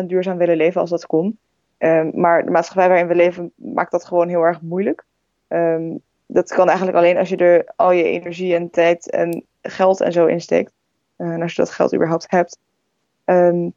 [0.02, 1.38] 100% duurzaam willen leven als dat kon.
[1.78, 5.04] Um, maar de maatschappij waarin we leven maakt dat gewoon heel erg moeilijk.
[5.48, 6.00] Um,
[6.34, 10.12] dat kan eigenlijk alleen als je er al je energie en tijd en geld en
[10.12, 10.72] zo insteekt.
[11.18, 12.58] Uh, en als je dat geld überhaupt hebt.
[13.24, 13.72] Um,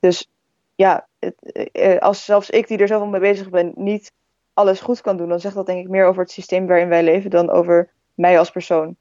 [0.00, 0.30] dus
[0.74, 1.34] ja, het,
[1.72, 4.12] uh, als zelfs ik die er zoveel mee bezig ben, niet
[4.54, 7.02] alles goed kan doen, dan zegt dat denk ik meer over het systeem waarin wij
[7.02, 8.96] leven dan over mij als persoon.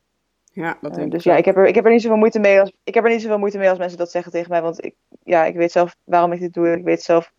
[0.52, 2.40] Ja, dat denk uh, dus ja, ik heb, er, ik heb er niet zoveel moeite
[2.40, 4.62] mee als ik heb er niet zoveel moeite mee als mensen dat zeggen tegen mij,
[4.62, 6.72] want ik, ja, ik weet zelf waarom ik dit doe.
[6.72, 7.32] Ik weet zelf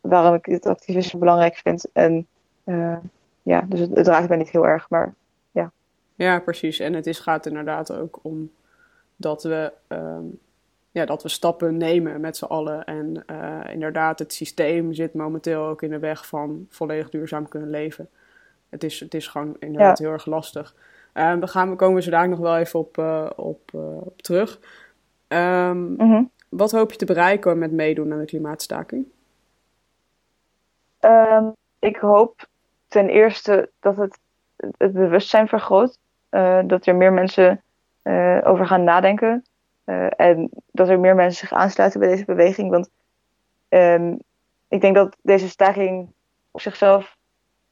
[0.00, 1.88] waarom ik dit activisme belangrijk vind.
[1.92, 2.26] En
[3.42, 5.14] ja, dus het, het raakt mij niet heel erg, maar
[5.50, 5.72] ja.
[6.14, 6.78] Ja, precies.
[6.78, 8.50] En het is, gaat inderdaad ook om
[9.16, 10.38] dat we, um,
[10.90, 12.84] ja, dat we stappen nemen met z'n allen.
[12.84, 17.70] En uh, inderdaad, het systeem zit momenteel ook in de weg van volledig duurzaam kunnen
[17.70, 18.08] leven.
[18.68, 20.74] Het is, het is gewoon inderdaad heel erg lastig.
[21.14, 23.74] Uh, we, gaan, we komen zo dadelijk nog wel even op, uh, op,
[24.04, 24.58] op, terug.
[25.28, 26.30] Um, mm -hmm.
[26.48, 29.06] Wat hoop je te bereiken met meedoen aan de klimaatstaking?
[31.00, 32.46] Um, ik hoop
[32.92, 34.18] ten eerste dat het
[34.76, 35.98] het bewustzijn vergroot.
[36.30, 37.62] Uh, dat er meer mensen
[38.02, 39.44] uh, over gaan nadenken.
[39.84, 42.70] Uh, en dat er meer mensen zich aansluiten bij deze beweging.
[42.70, 42.90] Want
[43.68, 44.18] um,
[44.68, 46.12] ik denk dat deze staking
[46.50, 47.16] op zichzelf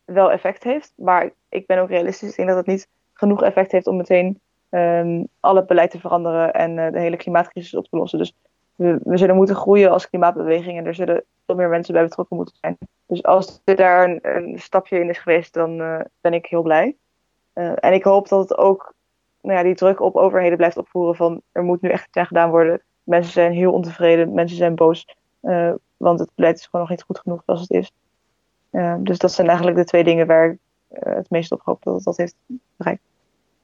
[0.05, 0.93] wel effect heeft.
[0.97, 2.31] Maar ik ben ook realistisch.
[2.31, 4.41] Ik denk dat het niet genoeg effect heeft om meteen
[4.71, 8.19] um, al het beleid te veranderen en de hele klimaatcrisis op te lossen.
[8.19, 8.35] Dus
[8.75, 10.79] we, we zullen moeten groeien als klimaatbeweging.
[10.79, 12.79] En er zullen veel meer mensen bij betrokken moeten zijn.
[13.11, 16.63] Dus als er daar een, een stapje in is geweest, dan uh, ben ik heel
[16.63, 16.97] blij.
[17.55, 18.95] Uh, en ik hoop dat het ook
[19.41, 22.27] nou ja, die druk op overheden blijft opvoeren van er moet nu echt iets aan
[22.27, 22.81] gedaan worden.
[23.03, 25.17] Mensen zijn heel ontevreden, mensen zijn boos.
[25.43, 27.93] Uh, want het beleid is gewoon nog niet goed genoeg zoals het is.
[28.99, 30.59] Dus dat zijn eigenlijk de twee dingen waar ik
[30.89, 32.37] het meest op hoop dat het dat heeft
[32.77, 33.03] bereikt.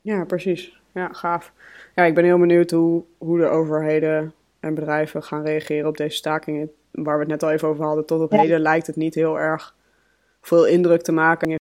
[0.00, 0.80] Ja, precies.
[0.92, 1.52] Ja, gaaf.
[1.94, 6.16] Ja, ik ben heel benieuwd hoe, hoe de overheden en bedrijven gaan reageren op deze
[6.16, 6.70] stakingen.
[7.04, 8.06] Waar we het net al even over hadden.
[8.06, 8.38] Tot op ja.
[8.38, 9.74] heden lijkt het niet heel erg
[10.40, 11.58] veel indruk te maken.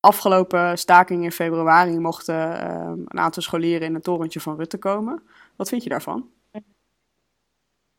[0.00, 5.22] Afgelopen staking in februari mochten uh, een aantal scholieren in het torentje van Rutte komen.
[5.56, 6.30] Wat vind je daarvan?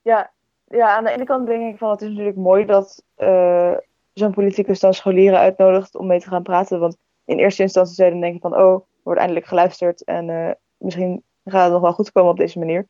[0.01, 0.31] Ja,
[0.67, 3.75] ja aan de ene kant denk ik van het is natuurlijk mooi dat uh,
[4.13, 6.79] zo'n politicus dan scholieren uitnodigt om mee te gaan praten.
[6.79, 11.63] Want in eerste instantie dan denken van oh, wordt eindelijk geluisterd en uh, misschien gaat
[11.63, 12.85] het nog wel goed komen op deze manier.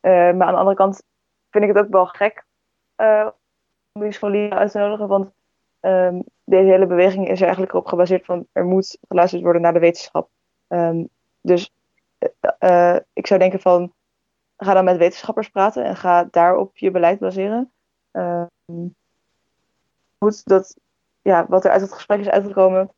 [0.00, 1.02] maar aan de andere kant
[1.50, 2.44] vind ik het ook wel gek
[3.92, 5.08] om die scholieren uit te nodigen.
[5.08, 5.32] Want
[5.80, 9.78] um, deze hele beweging is eigenlijk op gebaseerd van er moet geluisterd worden naar de
[9.78, 10.28] wetenschap.
[10.68, 11.08] Um,
[11.40, 11.72] dus
[12.60, 13.92] uh, ik zou denken van
[14.56, 17.72] ga dan met wetenschappers praten en ga daarop je beleid baseren.
[18.12, 18.94] Um,
[20.18, 20.76] goed, dat,
[21.22, 22.90] ja, wat er uit het gesprek is uitgekomen,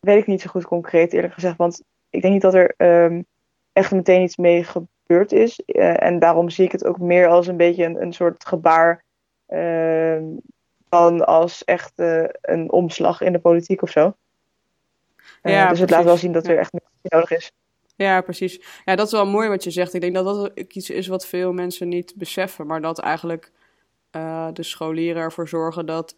[0.00, 1.56] weet ik niet zo goed concreet eerlijk gezegd.
[1.56, 3.24] Want ik denk niet dat er um,
[3.72, 5.62] echt meteen iets mee gebeurd is.
[5.66, 9.04] Uh, en daarom zie ik het ook meer als een beetje een, een soort gebaar
[10.92, 14.14] dan als echt uh, een omslag in de politiek of zo.
[15.42, 16.72] Uh, ja, dus het laat wel zien dat er echt
[17.02, 17.52] nodig is.
[17.96, 18.60] Ja, precies.
[18.84, 19.94] Ja, dat is wel mooi wat je zegt.
[19.94, 23.52] Ik denk dat dat iets is wat veel mensen niet beseffen, maar dat eigenlijk
[24.16, 26.16] uh, de scholieren ervoor zorgen dat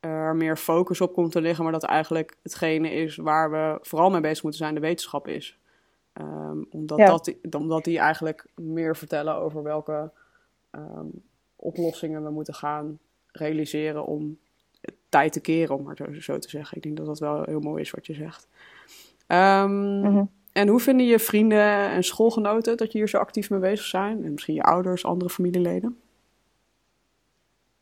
[0.00, 4.10] er meer focus op komt te liggen, maar dat eigenlijk hetgene is waar we vooral
[4.10, 5.58] mee bezig moeten zijn, de wetenschap is.
[6.20, 7.06] Um, omdat, ja.
[7.06, 10.10] dat, omdat die eigenlijk meer vertellen over welke
[10.70, 11.22] um,
[11.56, 12.98] oplossingen we moeten gaan
[13.32, 14.38] realiseren om
[15.08, 16.76] tijd te keren, om maar zo te zeggen.
[16.76, 18.48] Ik denk dat dat wel heel mooi is wat je zegt.
[19.26, 20.30] Um, mm-hmm.
[20.52, 24.24] En hoe vinden je vrienden en schoolgenoten dat je hier zo actief mee bezig zijn?
[24.24, 26.00] En misschien je ouders, andere familieleden?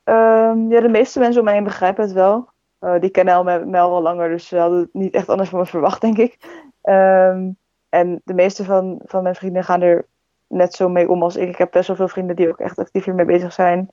[0.04, 2.48] Um, ja, de meeste mensen om mij heen begrijpen het wel.
[2.80, 5.58] Uh, die kennen mij, al wel langer, dus ze hadden het niet echt anders van
[5.58, 6.38] me verwacht, denk ik.
[6.82, 7.56] Um,
[7.88, 10.06] en de meeste van, van mijn vrienden gaan er
[10.46, 11.48] net zo mee om als ik.
[11.48, 13.90] Ik heb best wel veel vrienden die ook echt actief hiermee bezig zijn.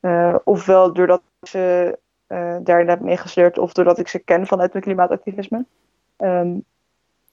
[0.00, 1.98] Uh, ofwel doordat ze
[2.28, 5.64] uh, daarin heb meegesleurd, of doordat ik ze ken vanuit mijn klimaatactivisme.
[6.16, 6.64] Um,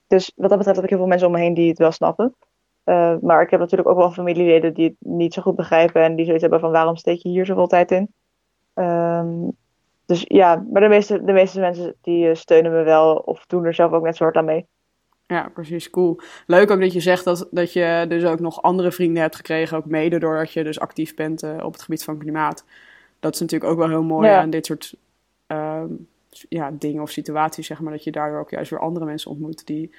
[0.08, 1.92] dus wat dat betreft heb ik heel veel mensen om me heen die het wel
[1.92, 2.36] snappen.
[2.86, 6.16] Uh, maar ik heb natuurlijk ook wel familieleden die het niet zo goed begrijpen en
[6.16, 8.14] die zoiets hebben van waarom steek je hier zoveel tijd in.
[8.74, 9.52] Um,
[10.06, 13.74] dus ja, maar de meeste, de meeste mensen die steunen me wel of doen er
[13.74, 14.68] zelf ook net zo hard aan mee.
[15.28, 15.90] Ja, precies.
[15.90, 16.20] Cool.
[16.46, 19.78] Leuk ook dat je zegt dat, dat je dus ook nog andere vrienden hebt gekregen,
[19.78, 22.66] ook mede doordat je dus actief bent uh, op het gebied van klimaat.
[23.20, 24.40] Dat is natuurlijk ook wel heel mooi ja.
[24.40, 24.96] aan dit soort
[25.48, 26.08] um,
[26.50, 29.66] ja, dingen of situaties, zeg maar, dat je daardoor ook juist weer andere mensen ontmoet
[29.66, 29.96] die,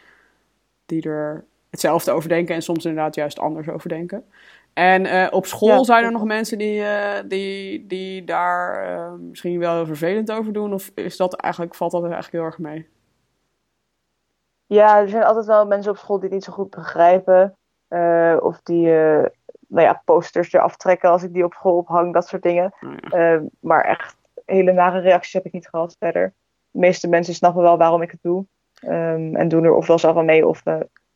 [0.87, 4.25] die er hetzelfde over denken en soms inderdaad juist anders over denken.
[4.73, 9.59] En uh, op school ja, zijn er nog mensen die, uh, die, die daar misschien
[9.59, 10.73] wel heel vervelend over doen?
[10.73, 12.87] Of is dat eigenlijk, valt dat eigenlijk heel erg mee?
[14.69, 17.57] Ja, er zijn altijd wel mensen op school die het niet zo goed begrijpen.
[17.89, 19.25] Uh, of die uh,
[19.69, 22.75] nou ja, posters eraf trekken als ik die op school ophang, dat soort dingen.
[22.81, 23.35] Ja.
[23.35, 26.33] uh, maar echt hele nare reacties heb ik niet gehad verder.
[26.71, 28.47] De meeste mensen snappen wel waarom ik het doe.
[28.85, 30.63] Um, en doen er ofwel zelf aan mee of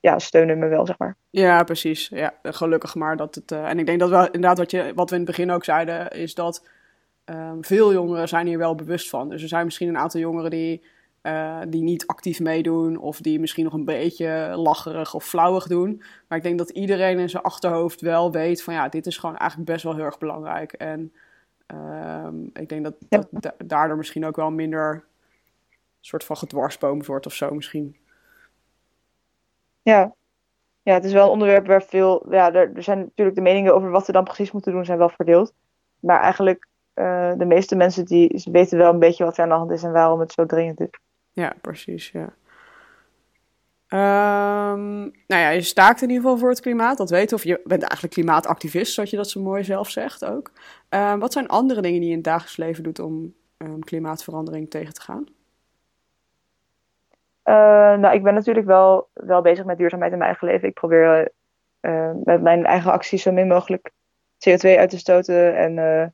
[0.00, 1.16] ja, steunen me wel, zeg maar.
[1.30, 2.08] Ja, precies.
[2.08, 3.52] Ja, gelukkig maar dat het...
[3.52, 6.10] en ik denk dat wel inderdaad wat, je, wat we in het begin ook zeiden,
[6.10, 6.68] is dat
[7.24, 9.28] um, veel jongeren zijn hier wel bewust van.
[9.28, 10.84] Dus er zijn misschien een aantal jongeren die
[11.22, 16.02] uh, die niet actief meedoen of die misschien nog een beetje lacherig of flauwig doen.
[16.28, 19.36] Maar ik denk dat iedereen in zijn achterhoofd wel weet van ja, dit is gewoon
[19.36, 20.72] eigenlijk best wel heel erg belangrijk.
[20.72, 21.12] En
[21.74, 23.24] uh, ik denk dat, ja.
[23.30, 25.04] dat daardoor misschien ook wel minder
[26.00, 27.96] soort van gedwarsboomd wordt of zo misschien.
[29.82, 30.14] Ja.
[30.82, 33.74] ja, het is wel een onderwerp waar veel, ja, er, er zijn natuurlijk de meningen
[33.74, 35.52] over wat we dan precies moeten doen zijn wel verdeeld.
[36.00, 39.54] Maar eigenlijk uh, de meeste mensen die weten wel een beetje wat er aan de
[39.54, 40.88] hand is en waarom het zo dringend is.
[41.32, 42.34] Ja, precies, ja.
[43.92, 47.60] Ehm, nou ja, je staakt in ieder geval voor het klimaat, dat weet Of je
[47.64, 50.52] bent eigenlijk klimaatactivist, zoals je dat zo mooi zelf zegt ook.
[50.88, 54.70] Ehm, wat zijn andere dingen die je in het dagelijks leven doet om um, klimaatverandering
[54.70, 55.26] tegen te gaan?
[57.44, 60.68] Uh, nou, ik ben natuurlijk wel, wel bezig met duurzaamheid in mijn eigen leven.
[60.68, 61.32] Ik probeer
[62.24, 63.90] met mijn eigen acties zo min mogelijk
[64.48, 65.56] CO2 uit te stoten.
[65.56, 66.06] En uh,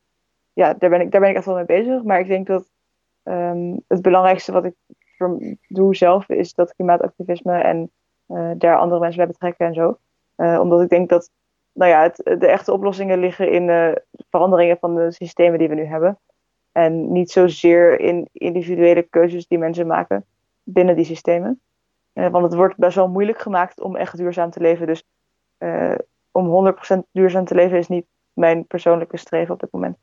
[0.53, 2.03] ja, daar ben, ik, daar ben ik echt wel mee bezig.
[2.03, 2.71] Maar ik denk dat
[3.87, 4.75] het belangrijkste wat ik
[5.69, 7.91] doe zelf is dat klimaatactivisme en
[8.59, 9.99] daar andere mensen bij betrekken en zo.
[10.61, 11.31] omdat ik denk dat
[11.73, 15.75] nou ja, het, de echte oplossingen liggen in de veranderingen van de systemen die we
[15.75, 16.19] nu hebben.
[16.73, 20.25] En niet zozeer in individuele keuzes die mensen maken
[20.63, 21.61] binnen die systemen.
[22.15, 24.87] Uh, want het wordt best wel moeilijk gemaakt om echt duurzaam te leven.
[24.87, 25.05] Dus
[25.59, 25.95] uh,
[26.31, 29.97] om 100% duurzaam te leven is niet mijn persoonlijke streven op dit moment.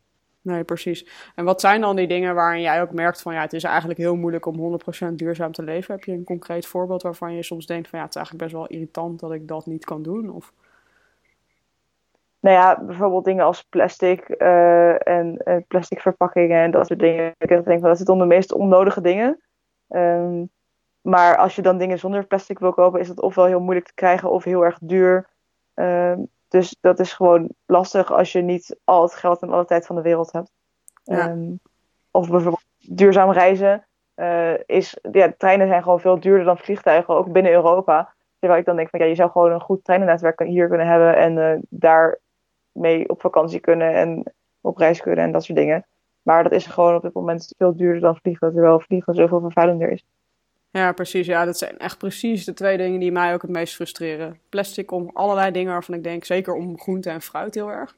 [0.46, 1.06] Nee, precies.
[1.34, 3.98] En wat zijn dan die dingen waarin jij ook merkt van ja, het is eigenlijk
[3.98, 4.80] heel moeilijk om
[5.10, 5.94] 100% duurzaam te leven?
[5.94, 8.60] Heb je een concreet voorbeeld waarvan je soms denkt van ja, het is eigenlijk best
[8.60, 10.30] wel irritant dat ik dat niet kan doen?
[10.30, 10.52] Of
[12.40, 17.34] nou ja, bijvoorbeeld dingen als plastic uh, en uh, plastic verpakkingen en dat soort dingen.
[17.38, 19.40] Ik denk van dat zit onder de meest onnodige dingen.
[19.88, 20.50] Um,
[21.00, 23.94] maar als je dan dingen zonder plastic wil kopen, is dat ofwel heel moeilijk te
[23.94, 25.28] krijgen of heel erg duur.
[25.74, 29.86] Um, dus dat is gewoon lastig als je niet al het geld en alle tijd
[29.86, 30.50] van de wereld hebt.
[31.02, 31.30] Ja.
[31.30, 31.60] Um,
[32.10, 33.86] of bijvoorbeeld duurzaam reizen.
[34.16, 38.14] Uh, is, ja, treinen zijn gewoon veel duurder dan vliegtuigen, ook binnen Europa.
[38.38, 41.16] Terwijl ik dan denk van ja, je zou gewoon een goed treinennetwerk hier kunnen hebben
[41.16, 42.18] en uh, daar
[42.72, 45.86] mee op vakantie kunnen en op reis kunnen en dat soort dingen.
[46.22, 49.90] Maar dat is gewoon op dit moment veel duurder dan vliegen, terwijl vliegen zoveel vervuilender
[49.90, 50.04] is.
[50.76, 51.26] Ja, precies.
[51.26, 54.40] Ja, dat zijn echt precies de twee dingen die mij ook het meest frustreren.
[54.48, 57.90] Plastic om allerlei dingen waarvan ik denk, zeker om groente en fruit heel erg.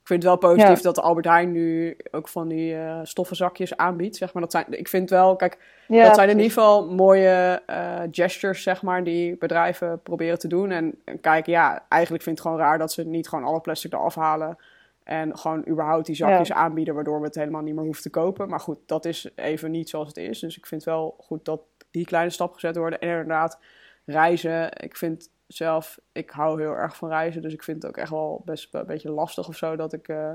[0.00, 3.76] Ik vind het wel positief dat Albert Heijn nu ook van die uh, stoffen zakjes
[3.76, 4.16] aanbiedt.
[4.16, 4.42] Zeg maar.
[4.42, 8.82] dat zijn, ik vind wel, kijk, dat zijn in ieder geval mooie uh, gestures, zeg
[8.82, 10.70] maar, die bedrijven proberen te doen.
[10.70, 13.60] En, en, kijk, ja, eigenlijk vind ik het gewoon raar dat ze niet gewoon alle
[13.60, 14.58] plastic eraf halen.
[15.04, 18.48] En gewoon überhaupt die zakjes aanbieden, waardoor we het helemaal niet meer hoeven te kopen.
[18.48, 20.38] Maar goed, dat is even niet zoals het is.
[20.38, 21.60] Dus ik vind wel goed dat
[21.96, 23.00] die kleine stap gezet worden.
[23.00, 23.58] En inderdaad,
[24.04, 24.70] reizen.
[24.82, 27.42] Ik vind zelf, ik hou heel erg van reizen.
[27.42, 30.08] Dus ik vind het ook echt wel best een beetje lastig of zo dat ik,
[30.08, 30.32] uh,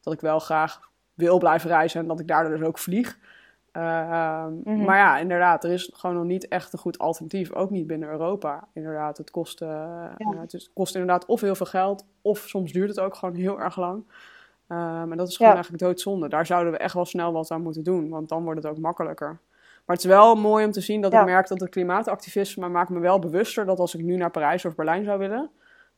[0.00, 0.80] dat ik wel graag
[1.14, 3.18] wil blijven reizen en dat ik daardoor dus ook vlieg.
[3.72, 4.84] Uh, mm-hmm.
[4.84, 7.52] Maar ja, inderdaad, er is gewoon nog niet echt een goed alternatief.
[7.52, 8.68] Ook niet binnen Europa.
[8.72, 9.68] Inderdaad, het kost, uh,
[10.16, 10.40] ja.
[10.40, 13.76] het kost inderdaad of heel veel geld, of soms duurt het ook gewoon heel erg
[13.76, 14.04] lang.
[14.68, 15.58] Um, en dat is gewoon ja.
[15.58, 16.28] eigenlijk doodzonde.
[16.28, 18.78] Daar zouden we echt wel snel wat aan moeten doen, want dan wordt het ook
[18.78, 19.38] makkelijker.
[19.86, 21.20] Maar het is wel mooi om te zien dat ja.
[21.20, 24.64] ik merk dat het klimaatactivisme maakt me wel bewuster dat als ik nu naar Parijs
[24.64, 25.50] of Berlijn zou willen,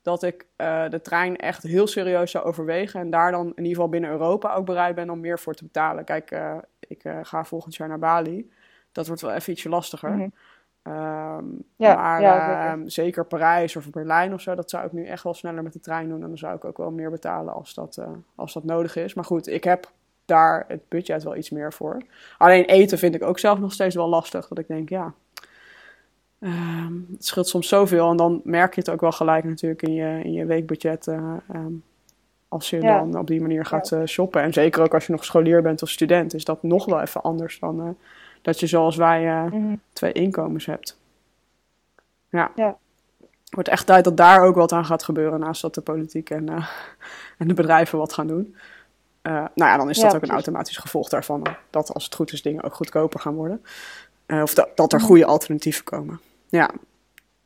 [0.02, 3.00] dat ik uh, de trein echt heel serieus zou overwegen.
[3.00, 5.64] En daar dan in ieder geval binnen Europa ook bereid ben om meer voor te
[5.64, 6.04] betalen.
[6.04, 8.50] Kijk, uh, ik uh, ga volgend jaar naar Bali.
[8.92, 10.10] Dat wordt wel even ietsje lastiger.
[10.10, 10.32] Mm
[10.82, 10.92] -hmm.
[10.92, 12.90] um, ja, maar ja, zeker.
[12.90, 13.26] zeker.
[13.26, 16.08] Parijs of Berlijn of zo, dat zou ik nu echt wel sneller met de trein
[16.08, 16.22] doen.
[16.22, 18.02] En dan zou ik ook wel meer betalen als dat,
[18.34, 19.14] als dat nodig is.
[19.14, 19.90] Maar goed, ik heb
[20.28, 22.02] daar het budget wel iets meer voor.
[22.38, 24.48] Alleen eten vind ik ook zelf nog steeds wel lastig.
[24.48, 25.14] Dat ik denk, ja,
[26.40, 28.10] um, het scheelt soms zoveel.
[28.10, 31.06] En dan merk je het ook wel gelijk natuurlijk in je, in je weekbudget.
[31.06, 31.82] Uh, um,
[32.48, 32.98] als je ja.
[32.98, 34.42] dan op die manier gaat uh, shoppen.
[34.42, 37.22] En zeker ook als je nog scholier bent of student, is dat nog wel even
[37.22, 37.88] anders dan uh,
[38.42, 39.80] dat je zoals wij mm -hmm.
[39.92, 40.98] twee inkomens hebt.
[42.28, 42.50] Ja.
[42.54, 42.76] ja.
[43.50, 46.48] Wordt echt tijd dat daar ook wat aan gaat gebeuren naast dat de politiek en,
[47.38, 48.56] en de bedrijven wat gaan doen.
[49.22, 50.28] Uh, nou ja, dan is dat ja, ook precies.
[50.28, 51.46] een automatisch gevolg daarvan.
[51.70, 53.64] Dat als het goed is, dingen ook goedkoper gaan worden.
[54.26, 56.20] Uh, of dat, dat er goede alternatieven komen.
[56.48, 56.70] Ja,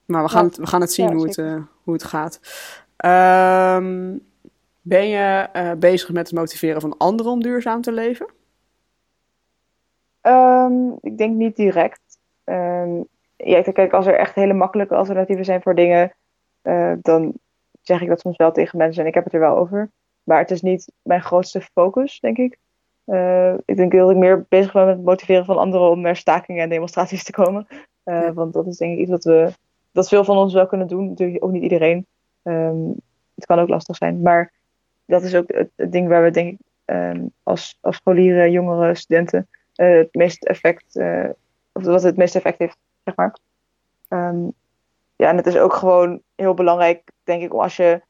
[0.05, 0.49] maar we gaan, ja.
[0.49, 2.41] het, we gaan het zien ja, hoe, het, uh, hoe het gaat.
[3.77, 4.27] Um,
[4.81, 5.49] ben je
[5.79, 8.27] bezig met het motiveren van anderen om duurzaam te leven?
[10.23, 12.01] Um, ik denk niet direct.
[12.45, 13.07] Um,
[13.37, 16.13] ja, kijk, als er echt hele makkelijke alternatieven zijn voor dingen,
[17.03, 17.33] dan
[17.83, 19.91] zeg ik dat soms wel tegen mensen en ik heb het er wel over.
[20.25, 22.59] Maar het is niet mijn grootste focus, denk ik.
[23.07, 26.17] Uh, ik denk dat ik meer bezig ben met het motiveren van anderen om naar
[26.17, 27.67] stakingen en demonstraties te komen.
[27.71, 28.33] Uh, ja.
[28.33, 29.53] Want dat is denk ik iets wat we,
[29.93, 31.09] dat veel van ons wel kunnen doen.
[31.09, 32.07] Natuurlijk ook niet iedereen.
[32.43, 32.95] Um,
[33.35, 34.23] het kan ook lastig zijn.
[34.23, 34.53] Maar
[35.05, 38.97] dat is ook het, het ding waar we denk ik um, als, als scholieren, jongeren,
[38.97, 40.97] studenten uh, het meeste effect,
[41.73, 43.37] of wat het meeste effect heeft, zeg maar.
[44.09, 44.53] Um,
[45.17, 48.03] ja, en het is ook gewoon heel belangrijk, denk ik, als je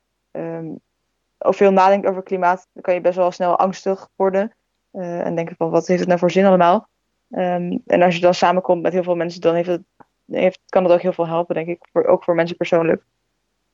[1.43, 4.53] of veel nadenkt over klimaat, dan kan je best wel snel angstig worden.
[4.93, 6.89] Uh, en denken van, wat heeft het nou voor zin allemaal?
[7.31, 9.83] Um, en als je dan samenkomt met heel veel mensen, dan heeft het,
[10.27, 11.89] heeft, kan het ook heel veel helpen, denk ik.
[11.93, 13.03] Voor, ook voor mensen persoonlijk.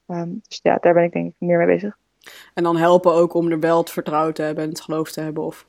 [0.06, 1.96] Um, dus ja, daar ben ik denk ik meer mee bezig.
[2.54, 5.20] En dan helpen ook om er wel het vertrouwen te hebben en het geloof te
[5.20, 5.42] hebben?
[5.42, 5.66] Of...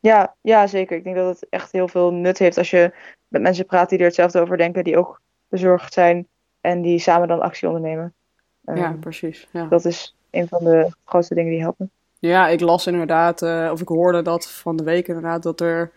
[0.00, 0.96] Ja, ja, zeker.
[0.96, 2.92] Ik denk dat het echt heel veel nut heeft als je
[3.28, 4.84] met mensen praat die er hetzelfde over denken.
[4.84, 6.26] Die ook bezorgd zijn
[6.60, 8.14] en die samen dan actie ondernemen.
[8.60, 9.48] ja, Ehm, precies.
[9.50, 9.64] Ja.
[9.64, 11.90] Dat is een van de grootste dingen die helpen.
[12.18, 15.92] Ja, ik las inderdaad, eh, of ik hoorde dat van de week inderdaad, dat er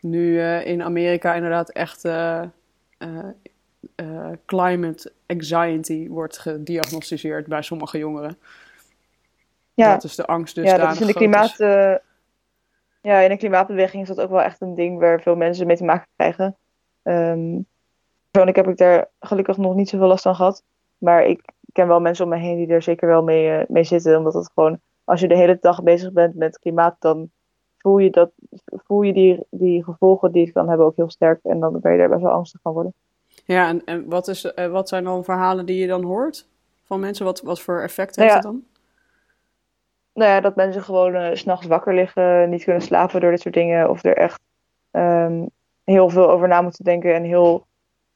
[0.00, 2.42] nu eh, in Amerika inderdaad echt eh,
[4.46, 8.38] climate anxiety wordt gediagnosticeerd bij sommige jongeren.
[9.74, 11.56] Ja, Dat is de angst dus ja dat is in de klimaat...
[13.02, 15.76] ja, in de klimaatbeweging is dat ook wel echt een ding waar veel mensen mee
[15.76, 16.56] te maken krijgen.
[17.02, 17.58] Ehm
[18.30, 20.62] persoonlijk heb ik daar gelukkig nog niet zoveel last van gehad.
[20.98, 21.42] Maar ik
[21.72, 24.16] ken wel mensen om me heen die er zeker wel mee, eh, mee zitten.
[24.16, 27.30] Omdat het gewoon, als je de hele dag bezig bent met klimaat, dan
[27.78, 28.30] voel je, dat,
[28.66, 31.40] voel je die, die gevolgen die het kan hebben ook heel sterk.
[31.42, 32.94] En dan ben je daar best wel angstig van worden.
[33.44, 36.48] Ja, en, en wat, is, eh, wat zijn dan verhalen die je dan hoort
[36.84, 37.24] van mensen?
[37.24, 38.68] Wat, wat voor effect Nou heeft ja, het dan?
[40.14, 43.40] Nou ja, dat mensen gewoon eh, 's s'nachts wakker liggen, niet kunnen slapen door dit
[43.40, 43.90] soort dingen.
[43.90, 44.40] Of er echt
[44.90, 45.46] ehm,
[45.84, 47.66] heel veel over na moeten denken en heel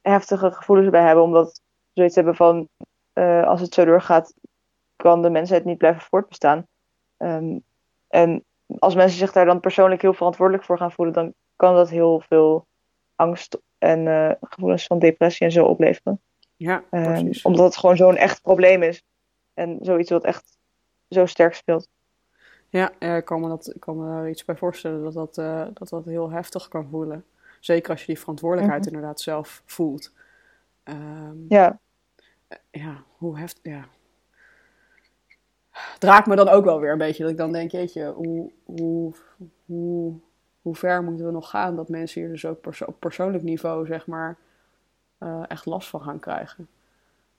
[0.01, 1.23] heftige gevoelens bij hebben.
[1.23, 1.61] Omdat ze
[1.93, 2.67] zoiets hebben van,
[3.15, 4.33] eh, als het zo doorgaat,
[4.95, 6.67] kan de mensheid niet blijven voortbestaan.
[7.17, 7.59] Ehm,
[8.07, 8.43] en
[8.79, 12.19] als mensen zich daar dan persoonlijk heel verantwoordelijk voor gaan voelen, dan kan dat heel
[12.19, 12.67] veel
[13.15, 16.21] angst en eh, gevoelens van depressie en zo opleveren.
[16.55, 17.41] Ja, precies.
[17.41, 19.03] omdat het gewoon zo'n echt probleem is.
[19.53, 20.57] En zoiets wat echt
[21.09, 21.87] zo sterk speelt.
[22.69, 25.65] Ja, ik kan me, dat, ik kan me daar iets bij voorstellen dat dat, eh,
[25.73, 27.25] dat dat heel heftig kan voelen.
[27.59, 28.93] Zeker als je die verantwoordelijkheid Mhm.
[28.93, 30.11] inderdaad zelf voelt.
[30.83, 31.79] Ehm, Ja,
[32.71, 33.85] ja, hoe heftig, ja.
[35.71, 37.23] Het raakt me dan ook wel weer een beetje.
[37.23, 39.13] Dat ik dan denk, jeetje, hoe, hoe,
[39.65, 40.13] hoe,
[40.61, 43.85] hoe ver moeten we nog gaan dat mensen hier dus ook perso- op persoonlijk niveau,
[43.85, 44.37] zeg maar,
[45.17, 46.67] eh, echt last van gaan krijgen.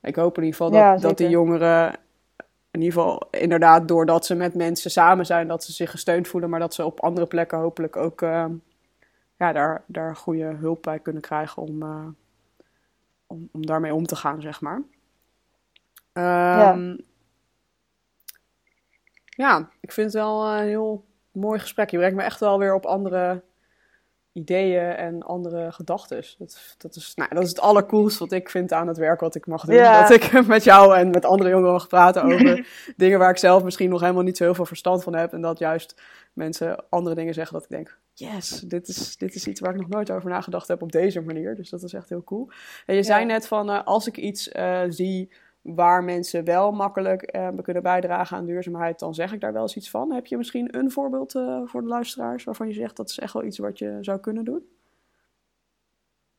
[0.03, 1.93] Ik hoop in ieder geval dat, Ja, dat die jongeren,
[2.71, 6.51] in ieder geval inderdaad doordat ze met mensen samen zijn, dat ze zich gesteund voelen,
[6.51, 8.47] maar dat ze op andere plekken hopelijk ook eh,
[9.37, 12.07] ja, daar, daar goede hulp bij kunnen krijgen om, eh,
[13.27, 14.83] om, om daarmee om te gaan, zeg maar.
[16.17, 16.97] Ehm,
[19.25, 19.69] ja.
[19.81, 21.91] ik vind het wel een heel mooi gesprek.
[21.91, 23.43] Je brengt me echt wel weer op andere
[24.33, 26.25] ideeën en andere gedachten.
[26.39, 29.35] Dat, dat, is, nou, dat is het allercoolste wat ik vind aan het werk wat
[29.35, 29.75] ik mag doen.
[29.75, 30.01] Ja.
[30.01, 33.63] Dat ik met jou en met andere jongeren mag praten over dingen waar ik zelf
[33.65, 35.33] misschien nog helemaal niet zo heel veel verstand van heb.
[35.33, 36.03] En dat juist
[36.33, 39.81] mensen andere dingen zeggen dat ik denk, yes, dit is, dit is iets waar ik
[39.81, 41.57] nog nooit over nagedacht heb op deze manier.
[41.57, 42.51] Dus dat is echt heel cool.
[42.87, 43.27] En je zei Ja.
[43.27, 45.33] net van, eh, als ik iets eh, zie
[45.75, 49.77] waar mensen wel makkelijk eh, kunnen bijdragen aan duurzaamheid, dan zeg ik daar wel eens
[49.77, 50.13] iets van.
[50.13, 53.33] Heb je misschien een voorbeeld eh, voor de luisteraars waarvan je zegt dat is echt
[53.33, 54.69] wel iets wat je zou kunnen doen?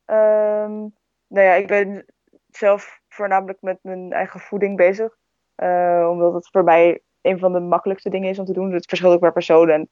[0.05, 0.79] Ehm,
[1.27, 2.05] nou ja, ik ben
[2.49, 5.17] zelf voornamelijk met mijn eigen voeding bezig.
[5.55, 8.71] Eh, omdat het voor mij een van de makkelijkste dingen is om te doen.
[8.71, 9.89] Het verschilt ook per persoon en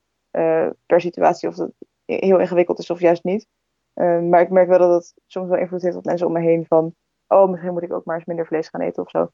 [0.85, 1.71] per situatie of het
[2.05, 3.47] heel ingewikkeld is of juist niet.
[3.95, 6.39] Eh, maar ik merk wel dat het soms wel invloed heeft op mensen om me
[6.39, 6.95] heen van...
[7.27, 9.31] Oh, misschien moet ik ook maar eens minder vlees gaan eten of zo.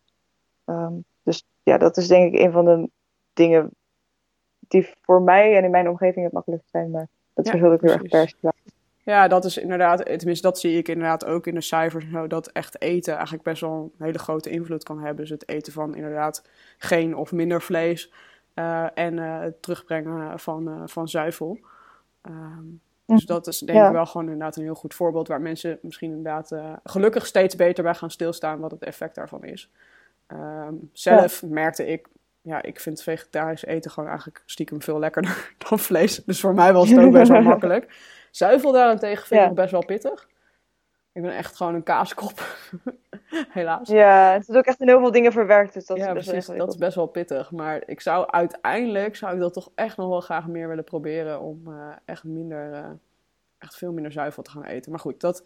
[0.66, 2.90] Ehm, dus ja, dat is denk ik een van de
[3.34, 3.72] dingen
[4.60, 6.92] die voor mij en in mijn omgeving het makkelijkst zijn.
[6.92, 8.54] Maar dat Ja, verschilt ook heel erg per.
[9.04, 12.28] Ja, dat is inderdaad, tenminste dat zie ik inderdaad ook in de cijfers en zo,
[12.28, 15.16] dat echt eten eigenlijk best wel een hele grote invloed kan hebben.
[15.16, 16.44] Dus het eten van inderdaad
[16.78, 18.14] geen of minder vlees
[18.54, 21.60] eh, en eh, het terugbrengen van, eh, van zuivel.
[22.22, 22.66] Ehm,
[23.16, 23.86] dus dat is denk Ja.
[23.88, 27.56] ik wel gewoon inderdaad een heel goed voorbeeld waar mensen misschien inderdaad eh, gelukkig steeds
[27.56, 29.70] beter bij gaan stilstaan wat het effect daarvan is.
[30.28, 32.08] Ehm, zelf merkte ik,
[32.42, 36.24] ja, ik vind vegetarisch eten gewoon eigenlijk stiekem veel lekkerder dan vlees.
[36.26, 37.94] Dus voor mij was het ook best wel makkelijk.
[38.32, 39.54] Zuivel daarentegen vind ik Ja.
[39.54, 40.28] best wel pittig.
[41.14, 42.58] Ik ben echt gewoon een kaaskop.
[43.50, 43.88] Helaas.
[43.88, 45.74] Ja, het is ook echt in heel veel dingen verwerkt.
[45.74, 46.58] Dus dat ja, is best wel precies.
[46.58, 47.52] Dat is best wel pittig.
[47.52, 51.40] Maar ik zou uiteindelijk zou ik dat toch echt nog wel graag meer willen proberen
[51.40, 52.90] om eh, echt minder, eh,
[53.58, 54.92] echt veel minder zuivel te gaan eten.
[54.92, 55.46] Maar goed, dat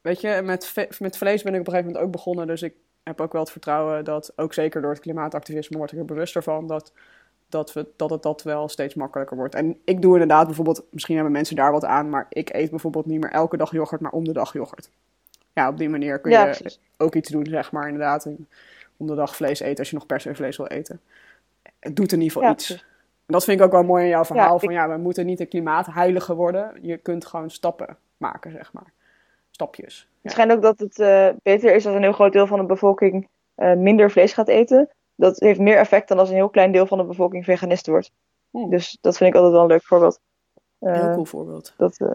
[0.00, 2.46] weet je, met, met vlees ben ik op een gegeven moment ook begonnen.
[2.46, 5.98] Dus ik heb ook wel het vertrouwen dat, ook zeker door het klimaatactivisme, word ik
[5.98, 6.92] er bewuster van dat,
[7.50, 9.54] dat, we, dat het dat wel steeds makkelijker wordt.
[9.54, 13.06] En ik doe inderdaad bijvoorbeeld, misschien hebben mensen daar wat aan, maar ik eet bijvoorbeeld
[13.06, 14.90] niet meer elke dag yoghurt, maar om de dag yoghurt.
[15.52, 16.54] Ja, op die manier kun je Ja,
[16.96, 18.24] ook iets doen, zeg maar, inderdaad.
[18.24, 18.48] En
[18.96, 21.00] om de dag vlees eten als je nog per se vlees wil eten.
[21.78, 22.66] Het doet in ieder geval Ja, iets.
[22.66, 22.84] precies.
[23.26, 24.54] En dat vind ik ook wel mooi in jouw verhaal.
[24.54, 26.72] ik- Van ja, we moeten niet een klimaatheilige worden.
[26.82, 28.92] Je kunt gewoon stappen maken, zeg maar.
[29.50, 30.08] Stapjes.
[30.22, 32.64] Het schijnt ook dat het eh, beter is als een heel groot deel van de
[32.66, 34.88] bevolking eh, minder vlees gaat eten.
[35.20, 38.12] Dat heeft meer effect dan als een heel klein deel van de bevolking veganist wordt.
[38.52, 40.20] Oeh, Dus dat vind ik altijd wel een leuk voorbeeld.
[40.78, 41.74] Eh, heel cool voorbeeld.
[41.76, 42.10] dat, eh,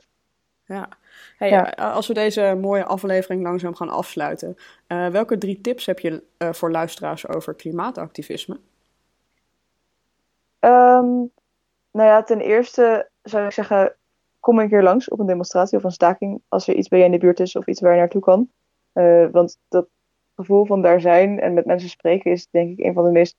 [0.66, 0.90] Ja.
[1.38, 1.76] Hey, Ja.
[1.76, 4.56] eh, Als we deze mooie aflevering langzaam gaan afsluiten.
[4.88, 8.60] eh, welke drie tips heb je eh, voor luisteraars over klimaatactivisme?
[10.60, 11.06] Ehm,
[11.92, 13.96] nou ja, ten eerste zou ik zeggen,
[14.40, 17.06] kom een keer langs op een demonstratie of een staking als er iets bij je
[17.06, 18.50] in de buurt is of iets waar je naartoe kan.
[18.94, 19.88] Eh, want dat
[20.36, 23.36] gevoel van daar zijn en met mensen spreken is denk ik een van de meest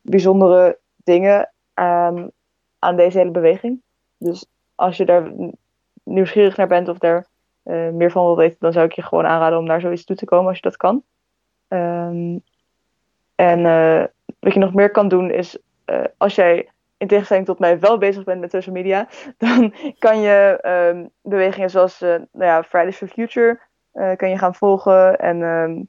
[0.00, 2.30] bijzondere dingen aan,
[2.78, 3.80] aan deze hele beweging.
[4.18, 5.32] Dus als je daar
[6.02, 7.26] nieuwsgierig naar bent of daar
[7.64, 10.16] uh, meer van wil weten, dan zou ik je gewoon aanraden om naar zoiets toe
[10.16, 11.02] te komen als je dat kan.
[11.68, 12.42] Um,
[13.34, 14.04] en uh,
[14.40, 17.98] wat je nog meer kan doen is, uh, als jij in tegenstelling tot mij wel
[17.98, 20.58] bezig bent met social media, dan kan je
[20.92, 23.60] um, bewegingen zoals nou ja, Fridays for Future
[24.16, 25.18] kan je gaan volgen.
[25.18, 25.88] En um,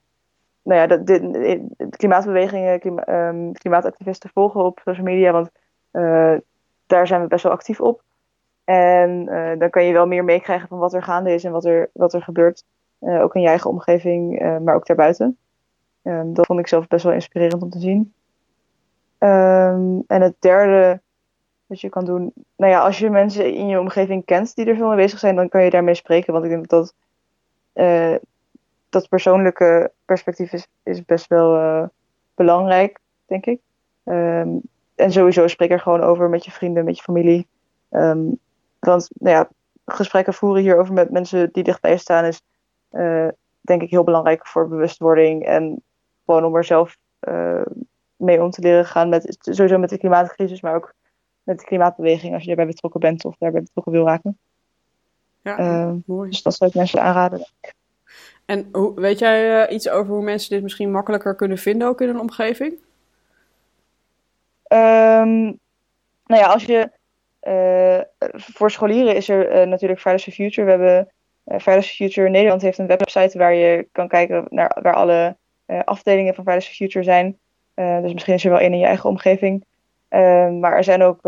[0.67, 5.49] nou ja, de, klimaatbewegingen, klima, um, klimaatactivisten volgen op social media, want
[6.87, 8.01] daar zijn we best wel actief op.
[8.63, 9.25] En
[9.59, 12.13] dan kan je wel meer meekrijgen van wat er gaande is en wat er, wat
[12.13, 12.63] er gebeurt.
[12.99, 15.37] ook in je eigen omgeving, maar ook daarbuiten.
[16.03, 18.13] Um, dat vond ik zelf best wel inspirerend om te zien.
[19.19, 21.01] Um, en het derde
[21.65, 24.75] wat je kan doen, nou ja, als je mensen in je omgeving kent die er
[24.75, 26.33] veel mee bezig zijn, dan kan je daarmee spreken.
[26.33, 26.93] Want ik denk dat
[27.73, 28.15] uh,
[28.89, 31.83] dat persoonlijke perspectief is, is best wel uh,
[32.35, 33.59] belangrijk, denk ik.
[34.03, 34.61] Um,
[34.95, 37.47] en sowieso spreek er gewoon over met je vrienden, met je familie.
[38.79, 39.49] want nou ja,
[39.85, 42.41] gesprekken voeren hierover met mensen die dichtbij je staan is,
[42.91, 43.27] uh,
[43.61, 45.81] denk ik, heel belangrijk voor bewustwording en
[46.25, 47.65] gewoon om er zelf uh,
[48.15, 49.09] mee om te leren gaan.
[49.09, 50.93] Met, sowieso met de klimaatcrisis, maar ook
[51.43, 54.37] met de klimaatbeweging als je daarbij betrokken bent of daarbij betrokken wil raken.
[55.41, 56.29] Ja, uh, mooi.
[56.29, 57.47] Dus dat zou ik mensen aanraden.
[58.47, 62.01] En hoe, weet jij uh, iets over hoe mensen dit misschien makkelijker kunnen vinden ook
[62.01, 62.71] in een omgeving?
[64.73, 65.59] Um,
[66.25, 66.89] nou ja, als je
[67.43, 70.65] uh, voor scholieren is er natuurlijk Fridays for Future.
[70.65, 71.11] We hebben
[71.61, 75.37] Fridays for Future Nederland heeft een website waar je kan kijken naar waar alle
[75.67, 77.37] uh, afdelingen van Fridays for Future zijn.
[77.75, 79.65] Uh, dus misschien is er wel één in je eigen omgeving.
[80.09, 81.21] Uh, maar er zijn ook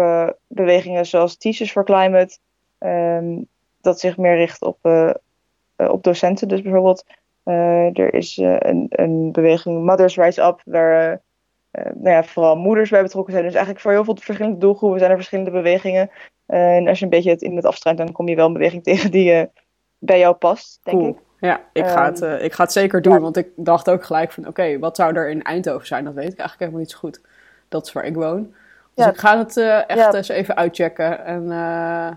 [0.48, 2.38] bewegingen zoals Teachers for Climate,
[2.80, 3.48] um,
[3.82, 4.78] dat zich meer richt op,
[5.88, 6.48] op docenten.
[6.48, 7.06] Dus bijvoorbeeld,
[7.94, 11.22] er is een, een, beweging Mothers Rise Up, waar
[11.72, 13.46] nou ja, vooral moeders bij betrokken zijn.
[13.46, 16.10] Dus eigenlijk voor heel veel verschillende doelgroepen zijn er verschillende bewegingen.
[16.46, 18.84] en als je een beetje het in het afstruint, dan kom je wel een beweging
[18.90, 19.50] tegen die
[20.00, 21.10] bij jou past, denk cool.
[21.10, 21.18] ik.
[21.40, 23.20] Ja, ik ga, het, uh, ik ga het zeker doen, ja.
[23.20, 26.04] want ik dacht ook gelijk van, oké, okay, wat zou er in Eindhoven zijn?
[26.04, 27.22] Dat weet ik eigenlijk helemaal niet zo goed.
[27.68, 28.54] Dat is waar ik woon.
[28.94, 29.12] Dus ja.
[29.12, 30.14] ik ga het uh, echt ja.
[30.14, 31.26] eens even uitchecken.
[31.26, 32.12] En uh,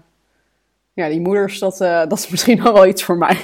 [0.92, 3.36] ja, die moeders, dat, dat is misschien nog wel iets voor mij.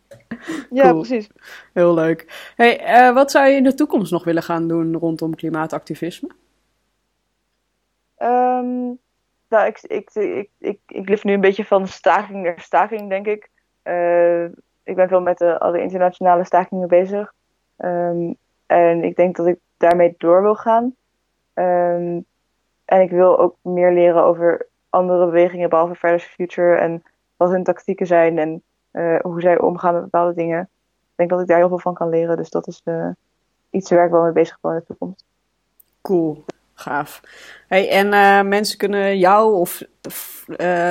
[0.70, 1.28] ja, precies.
[1.72, 2.52] Heel leuk.
[2.56, 6.28] Hey, wat zou je in de toekomst nog willen gaan doen rondom klimaatactivisme?
[8.18, 8.98] Um,
[9.48, 13.26] nou, ik, ik, ik, ik, ik leef nu een beetje van staking naar staking, denk
[13.26, 13.50] ik
[14.86, 17.32] ik ben veel met de, alle internationale stakingen bezig.
[17.78, 20.94] Um, en ik denk dat ik daarmee door wil gaan.
[21.54, 22.24] Um,
[22.84, 26.76] en ik wil ook meer leren over andere bewegingen, behalve Fridays for Future.
[26.76, 27.02] En
[27.36, 30.60] wat hun tactieken zijn en uh, hoe zij omgaan met bepaalde dingen.
[30.60, 32.36] Ik denk dat ik daar heel veel van kan leren.
[32.36, 33.08] Dus dat is uh,
[33.70, 35.24] iets waar ik wel mee bezig ben in de toekomst.
[36.02, 36.44] Cool.
[36.74, 37.20] Gaaf.
[37.68, 39.82] Hey, en uh, mensen kunnen jou of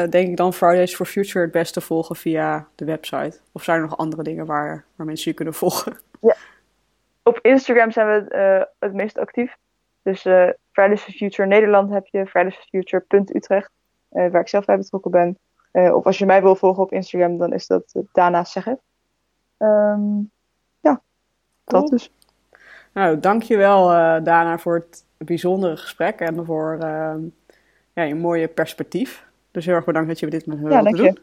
[0.09, 3.39] denk ik dan Fridays for Future het beste volgen via de website?
[3.51, 5.97] Of zijn er nog andere dingen waar, waar mensen je kunnen volgen?
[6.21, 6.35] Ja.
[7.23, 9.55] Op Instagram zijn we het meest actief.
[10.01, 10.21] Dus
[10.71, 13.71] Fridays for Future Nederland heb je, Fridays for Future.utrecht,
[14.15, 15.37] waar ik zelf bij betrokken ben.
[15.93, 18.79] of als je mij wil volgen op Instagram, dan is dat Dana Zeggen.
[19.57, 20.31] Um,
[20.79, 21.01] ja,
[21.65, 21.81] cool.
[21.81, 22.11] dat dus.
[22.93, 27.15] Nou, dankjewel uh, Dana voor het bijzondere gesprek en voor uh,
[27.93, 29.27] ja, je mooie perspectief.
[29.51, 31.17] Dus heel erg bedankt dat je dit met me ja, wilde doen.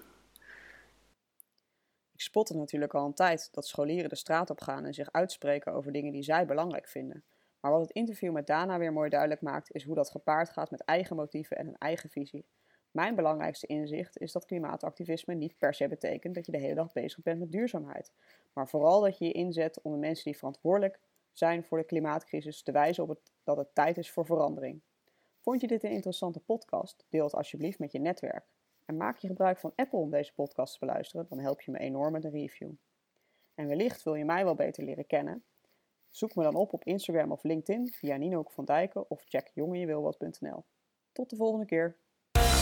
[2.14, 5.72] Ik spotte natuurlijk al een tijd dat scholieren de straat op gaan en zich uitspreken
[5.72, 7.24] over dingen die zij belangrijk vinden.
[7.60, 10.70] Maar wat het interview met Dana weer mooi duidelijk maakt, is hoe dat gepaard gaat
[10.70, 12.44] met eigen motieven en een eigen visie.
[12.92, 16.92] Mijn belangrijkste inzicht is dat klimaatactivisme niet per se betekent dat je de hele dag
[16.92, 18.12] bezig bent met duurzaamheid,
[18.52, 21.00] maar vooral dat je je inzet om de mensen die verantwoordelijk
[21.32, 24.80] zijn voor de klimaatcrisis te wijzen op het, dat het tijd is voor verandering.
[25.40, 27.06] Vond je dit een interessante podcast?
[27.08, 28.44] Deel het alsjeblieft met je netwerk.
[28.84, 31.78] En maak je gebruik van Apple om deze podcast te beluisteren, dan help je me
[31.78, 32.70] enorm met een review.
[33.54, 35.44] En wellicht wil je mij wel beter leren kennen.
[36.08, 40.64] Zoek me dan op op Instagram of LinkedIn via Nino van Dijken of check jongenjewilwat.nl.
[41.12, 41.96] Tot de volgende keer.